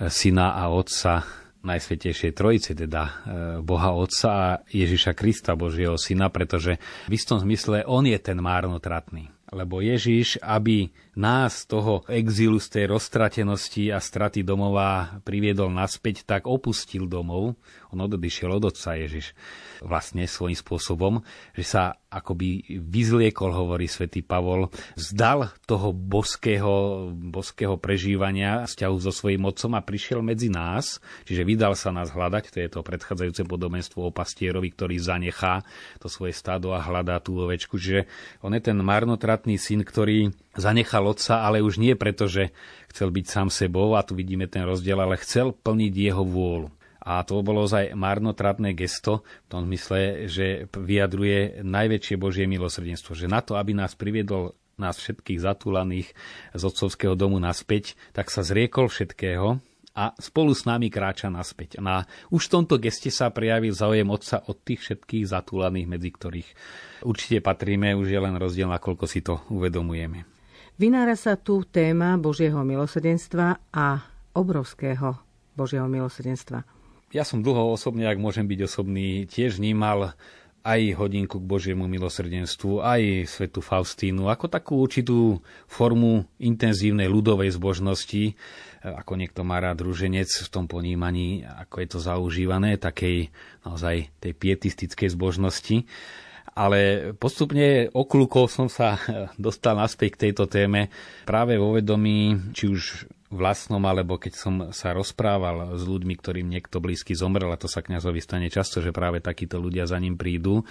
syna 0.08 0.56
a 0.56 0.72
otca 0.72 1.20
Najsvetejšej 1.60 2.32
Trojice, 2.32 2.72
teda 2.72 3.02
e, 3.04 3.12
Boha 3.60 3.92
Otca 3.92 4.28
a 4.32 4.46
Ježiša 4.64 5.12
Krista, 5.12 5.52
Božieho 5.52 6.00
Syna, 6.00 6.32
pretože 6.32 6.80
v 7.04 7.12
istom 7.12 7.36
zmysle 7.36 7.84
on 7.84 8.08
je 8.08 8.16
ten 8.16 8.40
márnotratný. 8.40 9.28
Lebo 9.52 9.84
Ježiš, 9.84 10.40
aby 10.40 10.88
nás 11.20 11.68
toho 11.68 12.00
exílu 12.08 12.56
z 12.56 12.80
tej 12.80 12.84
roztratenosti 12.96 13.92
a 13.92 14.00
straty 14.00 14.40
domova 14.40 15.20
priviedol 15.20 15.68
naspäť, 15.68 16.24
tak 16.24 16.48
opustil 16.48 17.04
domov. 17.04 17.60
On 17.92 17.98
ododišiel 18.00 18.56
od 18.56 18.72
Otca 18.72 18.96
Ježiš 18.96 19.36
vlastne 19.84 20.24
svojím 20.24 20.56
spôsobom, 20.56 21.14
že 21.52 21.64
sa 21.68 21.82
akoby 22.10 22.80
vyzliekol, 22.82 23.54
hovorí 23.54 23.86
svätý 23.86 24.20
Pavol, 24.24 24.68
zdal 24.98 25.54
toho 25.64 25.94
boského, 25.94 27.08
boského 27.14 27.78
prežívania 27.78 28.66
vzťahu 28.66 28.96
so 28.98 29.12
svojím 29.14 29.46
otcom 29.46 29.78
a 29.78 29.84
prišiel 29.84 30.20
medzi 30.20 30.50
nás, 30.50 30.98
čiže 31.24 31.46
vydal 31.46 31.78
sa 31.78 31.94
nás 31.94 32.10
hľadať, 32.10 32.44
to 32.50 32.58
je 32.58 32.68
to 32.70 32.80
predchádzajúce 32.82 33.42
podobenstvo 33.46 34.10
o 34.10 34.14
pastierovi, 34.14 34.74
ktorý 34.74 34.98
zanechá 34.98 35.62
to 36.02 36.10
svoje 36.10 36.34
stádo 36.34 36.74
a 36.74 36.82
hľadá 36.82 37.22
tú 37.22 37.38
ovečku. 37.38 37.78
Čiže 37.78 38.10
on 38.42 38.58
je 38.58 38.62
ten 38.62 38.78
marnotratný 38.78 39.54
syn, 39.54 39.86
ktorý 39.86 40.34
zanechal 40.56 41.06
otca, 41.06 41.46
ale 41.46 41.62
už 41.62 41.78
nie 41.78 41.94
preto, 41.94 42.26
že 42.26 42.50
chcel 42.90 43.14
byť 43.14 43.26
sám 43.26 43.48
sebou, 43.50 43.94
a 43.94 44.02
tu 44.02 44.18
vidíme 44.18 44.50
ten 44.50 44.66
rozdiel, 44.66 44.98
ale 44.98 45.20
chcel 45.20 45.54
plniť 45.54 45.94
jeho 45.94 46.24
vôľu. 46.26 46.70
A 47.00 47.24
to 47.24 47.40
bolo 47.40 47.64
ozaj 47.64 47.96
marnotratné 47.96 48.76
gesto 48.76 49.24
v 49.24 49.48
tom 49.48 49.64
zmysle, 49.64 50.28
že 50.28 50.68
vyjadruje 50.68 51.64
najväčšie 51.64 52.20
Božie 52.20 52.44
milosrdenstvo. 52.44 53.16
Že 53.16 53.32
na 53.32 53.40
to, 53.40 53.56
aby 53.56 53.72
nás 53.72 53.96
priviedol 53.96 54.52
nás 54.76 54.96
všetkých 54.96 55.44
zatúlaných 55.44 56.08
z 56.56 56.62
otcovského 56.64 57.12
domu 57.12 57.36
naspäť, 57.36 57.96
tak 58.16 58.32
sa 58.32 58.40
zriekol 58.40 58.88
všetkého 58.88 59.60
a 59.92 60.16
spolu 60.16 60.56
s 60.56 60.64
nami 60.64 60.88
kráča 60.88 61.28
naspäť. 61.28 61.76
A 61.84 62.08
už 62.32 62.48
v 62.48 62.52
tomto 62.56 62.80
geste 62.80 63.12
sa 63.12 63.28
prejavil 63.28 63.76
záujem 63.76 64.08
otca 64.08 64.40
od 64.48 64.56
tých 64.64 64.80
všetkých 64.80 65.28
zatúlaných, 65.28 65.86
medzi 65.88 66.08
ktorých 66.08 66.48
určite 67.04 67.44
patríme, 67.44 67.92
už 67.92 68.08
je 68.08 68.20
len 68.20 68.36
rozdiel, 68.40 68.72
nakoľko 68.72 69.04
si 69.04 69.20
to 69.20 69.44
uvedomujeme. 69.52 70.39
Vynára 70.80 71.12
sa 71.12 71.36
tu 71.36 71.60
téma 71.68 72.16
Božieho 72.16 72.64
milosrdenstva 72.64 73.60
a 73.68 74.00
obrovského 74.32 75.12
Božieho 75.52 75.84
milosrdenstva 75.84 76.64
ja 77.10 77.26
som 77.26 77.42
dlho 77.42 77.74
osobne, 77.74 78.06
ak 78.06 78.22
môžem 78.22 78.46
byť 78.46 78.60
osobný, 78.70 79.26
tiež 79.26 79.58
vnímal 79.58 80.14
aj 80.60 80.80
hodinku 80.94 81.40
k 81.40 81.48
Božiemu 81.48 81.88
milosrdenstvu, 81.88 82.84
aj 82.84 83.26
svetu 83.26 83.64
Faustínu, 83.64 84.28
ako 84.28 84.46
takú 84.46 84.78
určitú 84.78 85.40
formu 85.64 86.28
intenzívnej 86.36 87.08
ľudovej 87.08 87.56
zbožnosti, 87.56 88.36
ako 88.84 89.12
niekto 89.16 89.40
má 89.40 89.58
rád 89.58 89.82
druženec 89.82 90.28
v 90.28 90.48
tom 90.52 90.68
ponímaní, 90.68 91.42
ako 91.48 91.74
je 91.80 91.88
to 91.88 91.98
zaužívané, 91.98 92.76
takej 92.76 93.32
naozaj 93.64 94.12
tej 94.20 94.32
pietistickej 94.36 95.08
zbožnosti. 95.16 95.88
Ale 96.54 97.12
postupne 97.16 97.88
oklukov 97.94 98.50
som 98.50 98.66
sa 98.66 98.98
dostal 99.38 99.78
naspäť 99.78 100.16
k 100.16 100.22
tejto 100.28 100.50
téme 100.50 100.90
práve 101.24 101.56
vo 101.56 101.74
vedomí, 101.78 102.52
či 102.54 102.70
už 102.70 103.06
vlastnom, 103.30 103.78
alebo 103.86 104.18
keď 104.18 104.32
som 104.34 104.54
sa 104.74 104.90
rozprával 104.90 105.78
s 105.78 105.86
ľuďmi, 105.86 106.14
ktorým 106.18 106.50
niekto 106.50 106.82
blízky 106.82 107.14
zomrel, 107.14 107.54
a 107.54 107.60
to 107.60 107.70
sa 107.70 107.78
kňazovi 107.78 108.18
stane 108.18 108.50
často, 108.50 108.82
že 108.82 108.90
práve 108.90 109.22
takíto 109.22 109.62
ľudia 109.62 109.86
za 109.86 110.02
ním 110.02 110.18
prídu, 110.18 110.66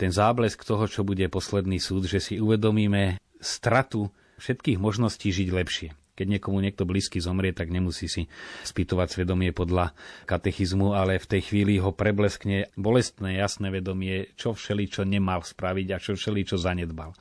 ten 0.00 0.08
záblesk 0.08 0.64
toho, 0.64 0.88
čo 0.88 1.04
bude 1.04 1.28
posledný 1.28 1.76
súd, 1.76 2.08
že 2.08 2.24
si 2.24 2.40
uvedomíme 2.40 3.20
stratu 3.36 4.08
všetkých 4.40 4.80
možností 4.80 5.28
žiť 5.28 5.48
lepšie. 5.52 5.99
Keď 6.20 6.36
niekomu 6.36 6.60
niekto 6.60 6.84
blízky 6.84 7.16
zomrie, 7.16 7.56
tak 7.56 7.72
nemusí 7.72 8.04
si 8.04 8.28
spýtovať 8.68 9.08
svedomie 9.16 9.56
podľa 9.56 9.96
katechizmu, 10.28 10.92
ale 10.92 11.16
v 11.16 11.24
tej 11.32 11.48
chvíli 11.48 11.80
ho 11.80 11.96
prebleskne 11.96 12.68
bolestné, 12.76 13.40
jasné 13.40 13.72
vedomie, 13.72 14.28
čo 14.36 14.52
všeli, 14.52 14.84
čo 14.92 15.08
nemal 15.08 15.40
spraviť 15.40 15.88
a 15.96 15.96
čo 15.96 16.12
všeli, 16.12 16.44
čo 16.44 16.60
zanedbal. 16.60 17.16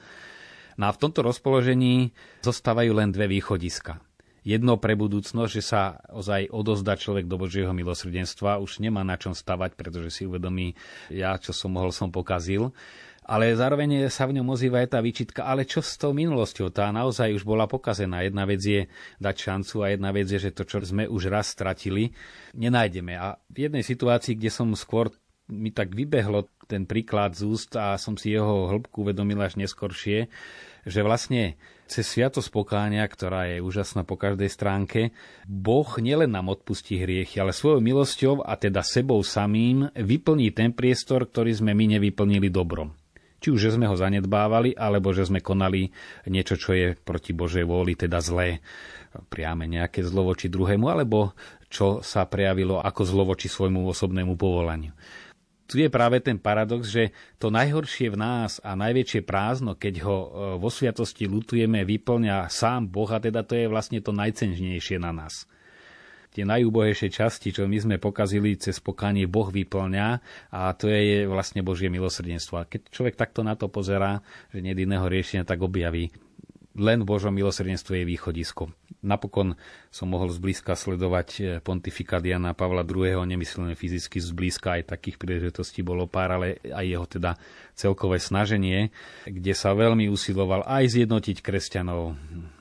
No 0.76 0.84
a 0.84 0.92
v 0.92 1.00
tomto 1.00 1.24
rozpoložení 1.24 2.12
zostávajú 2.44 2.92
len 2.92 3.16
dve 3.16 3.32
východiska 3.32 4.04
jedno 4.44 4.80
pre 4.80 4.96
budúcnosť, 4.96 5.52
že 5.52 5.64
sa 5.64 6.00
ozaj 6.10 6.50
odozda 6.50 6.96
človek 6.96 7.28
do 7.28 7.38
Božieho 7.38 7.72
milosrdenstva, 7.76 8.58
už 8.64 8.82
nemá 8.82 9.04
na 9.04 9.20
čom 9.20 9.36
stavať, 9.36 9.76
pretože 9.76 10.10
si 10.10 10.22
uvedomí, 10.26 10.74
ja 11.12 11.36
čo 11.38 11.52
som 11.54 11.76
mohol, 11.76 11.92
som 11.94 12.10
pokazil. 12.10 12.72
Ale 13.30 13.54
zároveň 13.54 14.10
sa 14.10 14.26
v 14.26 14.42
ňom 14.42 14.58
ozýva 14.58 14.82
aj 14.82 14.98
tá 14.98 15.00
výčitka, 15.06 15.46
ale 15.46 15.62
čo 15.62 15.86
s 15.86 16.02
tou 16.02 16.18
minulosťou? 16.18 16.74
Tá 16.74 16.90
naozaj 16.90 17.38
už 17.38 17.46
bola 17.46 17.70
pokazená. 17.70 18.26
Jedna 18.26 18.50
vec 18.50 18.58
je 18.58 18.90
dať 19.22 19.36
šancu 19.38 19.76
a 19.86 19.94
jedna 19.94 20.10
vec 20.10 20.26
je, 20.26 20.50
že 20.50 20.50
to, 20.50 20.66
čo 20.66 20.82
sme 20.82 21.06
už 21.06 21.30
raz 21.30 21.54
stratili, 21.54 22.10
nenájdeme. 22.58 23.14
A 23.14 23.38
v 23.54 23.70
jednej 23.70 23.86
situácii, 23.86 24.34
kde 24.34 24.50
som 24.50 24.74
skôr 24.74 25.14
mi 25.46 25.70
tak 25.70 25.94
vybehlo 25.94 26.50
ten 26.66 26.90
príklad 26.90 27.38
z 27.38 27.46
úst 27.46 27.74
a 27.78 27.98
som 28.02 28.18
si 28.18 28.34
jeho 28.34 28.70
hĺbku 28.70 29.06
uvedomil 29.06 29.42
až 29.42 29.58
neskoršie, 29.58 30.30
že 30.86 31.02
vlastne 31.06 31.58
cez 31.90 32.06
sviatosť 32.06 32.50
pokáňa, 32.54 33.06
ktorá 33.10 33.50
je 33.50 33.58
úžasná 33.62 34.06
po 34.06 34.18
každej 34.18 34.50
stránke, 34.50 35.10
Boh 35.46 35.90
nielen 35.98 36.30
nám 36.34 36.54
odpustí 36.54 37.02
hriechy, 37.02 37.42
ale 37.42 37.54
svojou 37.54 37.82
milosťou 37.82 38.46
a 38.46 38.54
teda 38.58 38.86
sebou 38.86 39.22
samým 39.26 39.90
vyplní 39.98 40.54
ten 40.54 40.70
priestor, 40.74 41.26
ktorý 41.26 41.50
sme 41.54 41.74
my 41.74 41.98
nevyplnili 41.98 42.54
dobrom. 42.54 42.99
Či 43.40 43.56
už, 43.56 43.60
že 43.60 43.76
sme 43.80 43.88
ho 43.88 43.96
zanedbávali, 43.96 44.76
alebo 44.76 45.16
že 45.16 45.28
sme 45.28 45.40
konali 45.40 45.90
niečo, 46.28 46.60
čo 46.60 46.76
je 46.76 46.96
proti 46.96 47.32
Božej 47.32 47.64
vôli, 47.64 47.96
teda 47.96 48.20
zlé, 48.20 48.60
priame 49.32 49.66
nejaké 49.66 50.04
zlo 50.04 50.28
voči 50.28 50.52
druhému, 50.52 50.92
alebo 50.92 51.34
čo 51.72 52.04
sa 52.04 52.28
prejavilo 52.28 52.84
ako 52.84 53.02
zlo 53.08 53.24
voči 53.24 53.48
svojmu 53.48 53.88
osobnému 53.88 54.36
povolaniu. 54.36 54.92
tu 55.70 55.78
je 55.78 55.88
práve 55.88 56.18
ten 56.20 56.42
paradox, 56.42 56.90
že 56.90 57.14
to 57.38 57.54
najhoršie 57.54 58.10
v 58.10 58.18
nás 58.18 58.58
a 58.66 58.74
najväčšie 58.74 59.22
prázdno, 59.22 59.78
keď 59.78 59.94
ho 60.02 60.18
e, 60.18 60.28
vo 60.58 60.70
sviatosti 60.74 61.30
lutujeme, 61.30 61.86
vyplňa 61.86 62.50
sám 62.50 62.90
Boh 62.90 63.06
a 63.14 63.22
teda 63.22 63.46
to 63.46 63.54
je 63.54 63.70
vlastne 63.70 64.02
to 64.02 64.10
najcenžnejšie 64.10 64.98
na 64.98 65.14
nás 65.14 65.46
tie 66.34 66.46
najúbohejšie 66.46 67.10
časti, 67.10 67.54
čo 67.54 67.66
my 67.66 67.78
sme 67.78 67.96
pokazili 67.98 68.56
cez 68.56 68.78
pokanie, 68.78 69.26
Boh 69.26 69.50
vyplňa 69.50 70.08
a 70.54 70.74
to 70.78 70.90
je 70.90 71.26
vlastne 71.26 71.66
Božie 71.66 71.90
milosrdenstvo. 71.90 72.56
A 72.62 72.70
keď 72.70 72.90
človek 72.94 73.16
takto 73.18 73.42
na 73.42 73.58
to 73.58 73.68
pozerá, 73.68 74.22
že 74.54 74.62
nie 74.62 74.78
iného 74.78 75.06
riešenia, 75.10 75.48
tak 75.48 75.62
objaví 75.66 76.14
len 76.80 77.04
Božom 77.04 77.36
milosrdenstve 77.36 78.02
je 78.02 78.06
východisko. 78.08 78.72
Napokon 79.04 79.60
som 79.92 80.08
mohol 80.12 80.32
zblízka 80.32 80.76
sledovať 80.80 81.30
eh, 81.40 81.44
pontifikát 81.60 82.24
Jana 82.24 82.56
Pavla 82.56 82.88
II. 82.88 83.28
nemyslím 83.28 83.76
fyzicky 83.76 84.24
zblízka, 84.24 84.80
aj 84.80 84.96
takých 84.96 85.20
príležitostí 85.20 85.84
bolo 85.84 86.08
pár, 86.08 86.40
ale 86.40 86.64
aj 86.64 86.86
jeho 86.88 87.06
teda 87.06 87.32
celkové 87.76 88.20
snaženie, 88.24 88.96
kde 89.28 89.54
sa 89.56 89.76
veľmi 89.76 90.08
usiloval 90.08 90.68
aj 90.68 91.00
zjednotiť 91.00 91.38
kresťanov, 91.44 92.16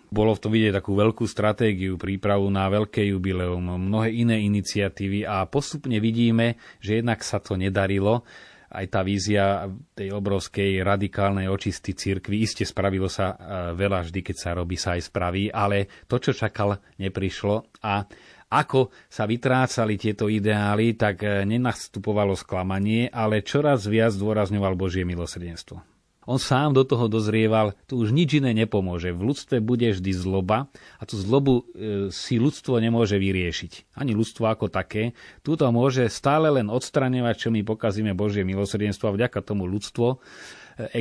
bolo 0.08 0.32
v 0.32 0.42
tom 0.42 0.52
vidieť 0.52 0.80
takú 0.80 0.96
veľkú 0.96 1.24
stratégiu, 1.28 2.00
prípravu 2.00 2.48
na 2.48 2.68
veľké 2.68 3.12
jubileum, 3.12 3.60
mnohé 3.60 4.12
iné 4.12 4.40
iniciatívy 4.48 5.28
a 5.28 5.44
postupne 5.44 6.00
vidíme, 6.00 6.56
že 6.80 7.00
jednak 7.00 7.20
sa 7.20 7.40
to 7.40 7.60
nedarilo. 7.60 8.24
Aj 8.68 8.84
tá 8.84 9.00
vízia 9.00 9.64
tej 9.96 10.12
obrovskej 10.12 10.84
radikálnej 10.84 11.48
očisty 11.48 11.96
cirkvi, 11.96 12.44
iste 12.44 12.68
spravilo 12.68 13.08
sa 13.08 13.32
e, 13.32 13.36
veľa 13.72 14.04
vždy, 14.04 14.20
keď 14.20 14.36
sa 14.36 14.50
robí, 14.52 14.76
sa 14.76 14.92
aj 14.92 15.08
spraví, 15.08 15.48
ale 15.48 15.88
to, 16.04 16.20
čo 16.20 16.36
čakal, 16.36 16.76
neprišlo 17.00 17.80
a 17.80 18.04
ako 18.48 18.92
sa 19.12 19.28
vytrácali 19.28 20.00
tieto 20.00 20.28
ideály, 20.28 20.96
tak 20.96 21.24
e, 21.24 21.48
nenastupovalo 21.48 22.36
sklamanie, 22.36 23.08
ale 23.08 23.40
čoraz 23.40 23.88
viac 23.88 24.12
zdôrazňoval 24.16 24.76
Božie 24.76 25.04
milosrdenstvo. 25.04 25.97
On 26.28 26.36
sám 26.36 26.76
do 26.76 26.84
toho 26.84 27.08
dozrieval, 27.08 27.72
tu 27.88 28.04
už 28.04 28.12
nič 28.12 28.36
iné 28.36 28.52
nepomôže. 28.52 29.16
V 29.16 29.32
ľudstve 29.32 29.64
bude 29.64 29.88
vždy 29.96 30.12
zloba 30.12 30.68
a 31.00 31.08
tú 31.08 31.16
zlobu 31.16 31.64
e, 31.72 32.12
si 32.12 32.36
ľudstvo 32.36 32.76
nemôže 32.76 33.16
vyriešiť. 33.16 33.96
Ani 33.96 34.12
ľudstvo 34.12 34.44
ako 34.44 34.68
také. 34.68 35.16
Túto 35.40 35.64
môže 35.72 36.04
stále 36.12 36.52
len 36.52 36.68
odstraňovať, 36.68 37.34
čo 37.40 37.48
my 37.48 37.64
pokazíme 37.64 38.12
Božie 38.12 38.44
milosrdenstvo 38.44 39.08
a 39.08 39.16
vďaka 39.16 39.40
tomu 39.40 39.64
ľudstvo 39.64 40.06
e, 40.12 40.16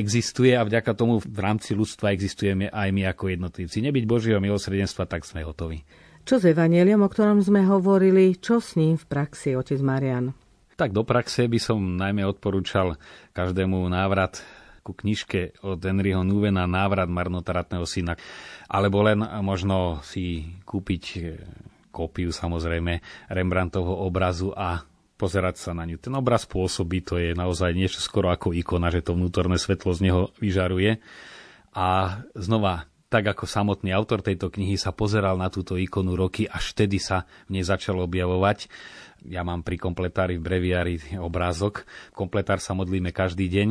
existuje 0.00 0.56
a 0.56 0.64
vďaka 0.64 0.96
tomu 0.96 1.20
v 1.20 1.40
rámci 1.44 1.76
ľudstva 1.76 2.16
existujeme 2.16 2.72
aj 2.72 2.88
my 2.88 3.12
ako 3.12 3.28
jednotlivci. 3.28 3.84
Nebyť 3.84 4.04
Božieho 4.08 4.40
milosrdenstva, 4.40 5.04
tak 5.04 5.28
sme 5.28 5.44
hotoví. 5.44 5.84
Čo 6.24 6.40
s 6.40 6.48
Evangeliom, 6.48 7.04
o 7.04 7.08
ktorom 7.12 7.44
sme 7.44 7.68
hovorili, 7.68 8.32
čo 8.40 8.64
s 8.64 8.80
ním 8.80 8.96
v 8.96 9.04
praxi, 9.04 9.52
otec 9.52 9.76
Marian? 9.84 10.32
Tak 10.80 10.96
do 10.96 11.04
praxe 11.04 11.44
by 11.50 11.58
som 11.60 12.00
najmä 12.00 12.24
odporúčal 12.24 12.96
každému 13.36 13.76
návrat 13.92 14.40
ku 14.82 14.94
knižke 14.94 15.60
od 15.64 15.80
Henryho 15.82 16.22
Nuvena 16.22 16.64
Návrat 16.64 17.10
marnotratného 17.10 17.84
syna. 17.84 18.14
Alebo 18.70 19.04
len 19.04 19.20
možno 19.42 20.00
si 20.04 20.54
kúpiť 20.64 21.04
e, 21.16 21.20
kópiu 21.90 22.30
samozrejme 22.30 23.00
Rembrandtovho 23.32 24.06
obrazu 24.06 24.54
a 24.54 24.86
pozerať 25.18 25.58
sa 25.58 25.70
na 25.74 25.82
ňu. 25.82 25.98
Ten 25.98 26.14
obraz 26.14 26.46
pôsobí, 26.46 27.02
to 27.02 27.18
je 27.18 27.34
naozaj 27.34 27.74
niečo 27.74 27.98
skoro 27.98 28.30
ako 28.30 28.54
ikona, 28.54 28.94
že 28.94 29.02
to 29.02 29.18
vnútorné 29.18 29.58
svetlo 29.58 29.90
z 29.90 30.00
neho 30.06 30.22
vyžaruje. 30.38 31.02
A 31.74 32.22
znova, 32.38 32.86
tak 33.08 33.24
ako 33.24 33.48
samotný 33.48 33.90
autor 33.96 34.20
tejto 34.20 34.52
knihy 34.52 34.76
sa 34.76 34.92
pozeral 34.92 35.40
na 35.40 35.48
túto 35.48 35.80
ikonu 35.80 36.14
roky, 36.14 36.44
až 36.44 36.76
vtedy 36.76 37.00
sa 37.00 37.24
v 37.48 37.58
nej 37.58 37.64
začal 37.64 37.98
objavovať 38.04 38.68
ja 39.26 39.42
mám 39.42 39.66
pri 39.66 39.82
kompletári 39.82 40.38
v 40.38 40.46
breviári 40.46 40.94
obrázok. 41.18 41.82
Kompletár 42.14 42.62
sa 42.62 42.78
modlíme 42.78 43.10
každý 43.10 43.50
deň, 43.50 43.68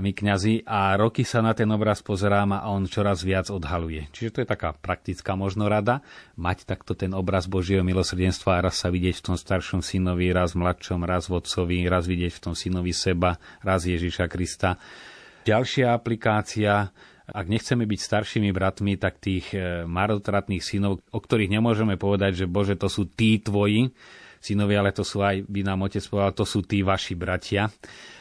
my 0.00 0.10
kňazi, 0.16 0.64
a 0.64 0.96
roky 0.96 1.28
sa 1.28 1.44
na 1.44 1.52
ten 1.52 1.68
obraz 1.68 2.00
pozerám 2.00 2.56
a 2.56 2.72
on 2.72 2.88
čoraz 2.88 3.20
viac 3.20 3.52
odhaluje. 3.52 4.08
Čiže 4.16 4.32
to 4.32 4.40
je 4.40 4.48
taká 4.48 4.72
praktická 4.72 5.36
možno 5.36 5.68
rada, 5.68 6.00
mať 6.40 6.64
takto 6.64 6.96
ten 6.96 7.12
obraz 7.12 7.44
Božieho 7.44 7.84
milosrdenstva 7.84 8.58
a 8.58 8.64
raz 8.70 8.80
sa 8.80 8.88
vidieť 8.88 9.20
v 9.20 9.24
tom 9.28 9.36
staršom 9.36 9.84
synovi, 9.84 10.32
raz 10.32 10.56
mladšom, 10.56 11.04
raz 11.04 11.28
vodcovi, 11.28 11.84
raz 11.84 12.08
vidieť 12.08 12.32
v 12.32 12.42
tom 12.48 12.54
synovi 12.56 12.96
seba, 12.96 13.36
raz 13.60 13.84
Ježiša 13.84 14.24
Krista. 14.32 14.80
Ďalšia 15.44 15.92
aplikácia, 15.92 16.92
ak 17.28 17.46
nechceme 17.46 17.84
byť 17.84 18.00
staršími 18.00 18.50
bratmi, 18.50 18.96
tak 18.96 19.20
tých 19.20 19.52
eh, 19.52 19.84
marotratných 19.84 20.64
synov, 20.64 21.04
o 21.12 21.20
ktorých 21.20 21.52
nemôžeme 21.52 22.00
povedať, 22.00 22.44
že 22.44 22.46
Bože, 22.48 22.74
to 22.74 22.88
sú 22.88 23.08
tí 23.08 23.38
tvoji, 23.38 23.92
synovia, 24.38 24.80
ale 24.80 24.94
to 24.94 25.02
sú 25.02 25.22
aj, 25.22 25.44
by 25.46 25.60
nám 25.66 25.84
otec 25.86 26.02
povedal, 26.06 26.32
to 26.34 26.46
sú 26.46 26.62
tí 26.62 26.86
vaši 26.86 27.18
bratia, 27.18 27.68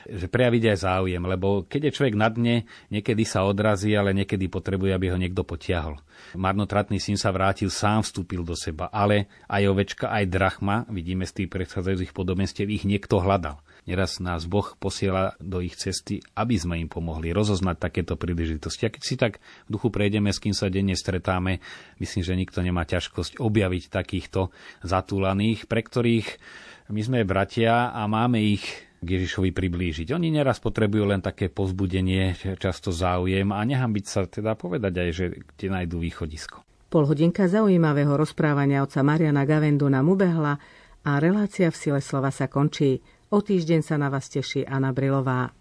že 0.07 0.25
prejaviť 0.25 0.63
aj 0.73 0.77
záujem, 0.81 1.23
lebo 1.23 1.67
keď 1.67 1.89
je 1.89 1.95
človek 1.95 2.15
na 2.17 2.29
dne, 2.31 2.55
niekedy 2.89 3.23
sa 3.27 3.45
odrazí, 3.45 3.93
ale 3.93 4.15
niekedy 4.17 4.49
potrebuje, 4.49 4.91
aby 4.97 5.13
ho 5.13 5.17
niekto 5.19 5.45
potiahol. 5.45 5.99
Marnotratný 6.33 6.97
syn 6.97 7.19
sa 7.19 7.29
vrátil, 7.29 7.69
sám 7.69 8.01
vstúpil 8.01 8.41
do 8.41 8.57
seba, 8.57 8.89
ale 8.89 9.29
aj 9.45 9.63
ovečka, 9.69 10.05
aj 10.09 10.25
drachma, 10.31 10.75
vidíme 10.89 11.27
z 11.27 11.43
tých 11.43 11.49
predchádzajúcich 11.53 12.15
podobenstiev, 12.15 12.67
ich 12.71 12.87
niekto 12.87 13.21
hľadal. 13.21 13.61
Neraz 13.87 14.19
nás 14.19 14.43
Boh 14.43 14.75
posiela 14.75 15.39
do 15.39 15.63
ich 15.63 15.79
cesty, 15.79 16.19
aby 16.35 16.59
sme 16.59 16.75
im 16.75 16.91
pomohli 16.91 17.31
rozoznať 17.31 17.79
takéto 17.79 18.19
príležitosti. 18.19 18.83
A 18.83 18.91
keď 18.91 19.01
si 19.01 19.15
tak 19.15 19.39
v 19.65 19.79
duchu 19.79 19.87
prejdeme, 19.87 20.27
s 20.27 20.43
kým 20.43 20.51
sa 20.51 20.67
denne 20.67 20.91
stretáme, 20.91 21.63
myslím, 22.03 22.23
že 22.27 22.35
nikto 22.35 22.59
nemá 22.59 22.83
ťažkosť 22.83 23.39
objaviť 23.39 23.83
takýchto 23.87 24.51
zatúlaných, 24.83 25.71
pre 25.71 25.79
ktorých 25.87 26.27
my 26.91 27.01
sme 27.03 27.23
bratia 27.23 27.95
a 27.95 28.03
máme 28.11 28.43
ich 28.43 28.63
k 28.99 29.07
Ježišovi 29.07 29.53
priblížiť. 29.53 30.11
Oni 30.11 30.33
neraz 30.33 30.59
potrebujú 30.59 31.07
len 31.07 31.21
také 31.21 31.47
pozbudenie, 31.47 32.35
často 32.57 32.91
záujem 32.91 33.55
a 33.55 33.63
byť 33.63 34.05
sa 34.05 34.27
teda 34.27 34.57
povedať 34.59 34.93
aj, 34.99 35.09
že 35.15 35.25
kde 35.55 35.67
nájdú 35.71 36.01
východisko. 36.01 36.65
Polhodinka 36.87 37.51
zaujímavého 37.51 38.15
rozprávania 38.15 38.83
oca 38.83 39.03
Mariana 39.03 39.43
Gavendu 39.43 39.91
nám 39.91 40.07
ubehla 40.07 40.55
a 41.03 41.11
relácia 41.19 41.67
v 41.71 41.75
sile 41.75 41.99
slova 41.99 42.31
sa 42.31 42.47
končí. 42.47 43.03
O 43.27 43.43
týždeň 43.43 43.83
sa 43.83 43.99
na 43.99 44.07
vás 44.07 44.31
teší 44.31 44.63
Anna 44.63 44.95
Brilová. 44.95 45.51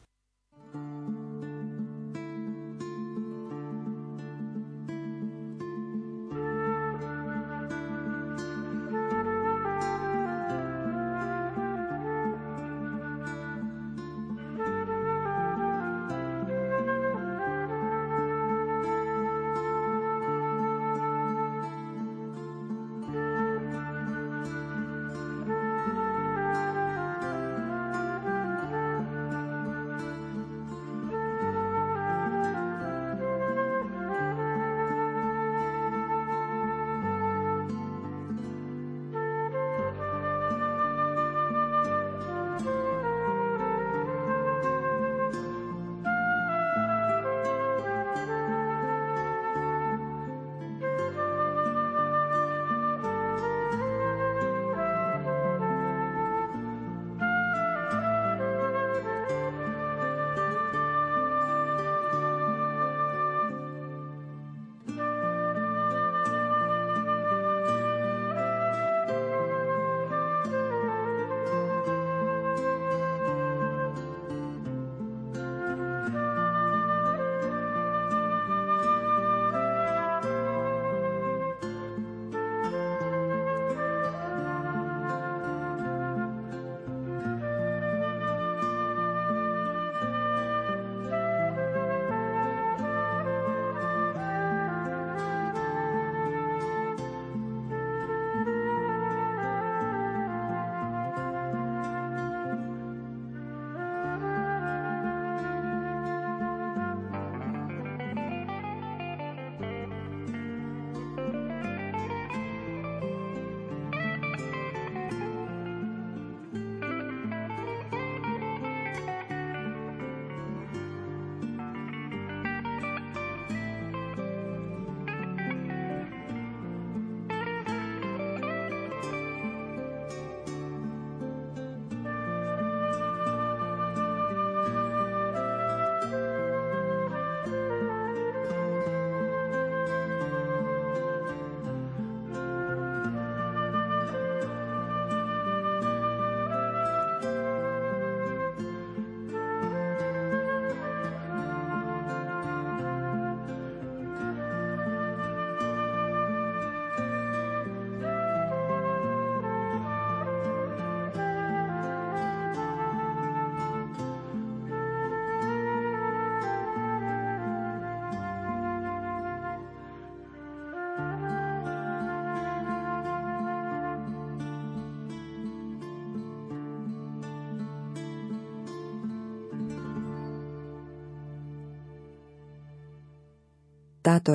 portato 184.06 184.34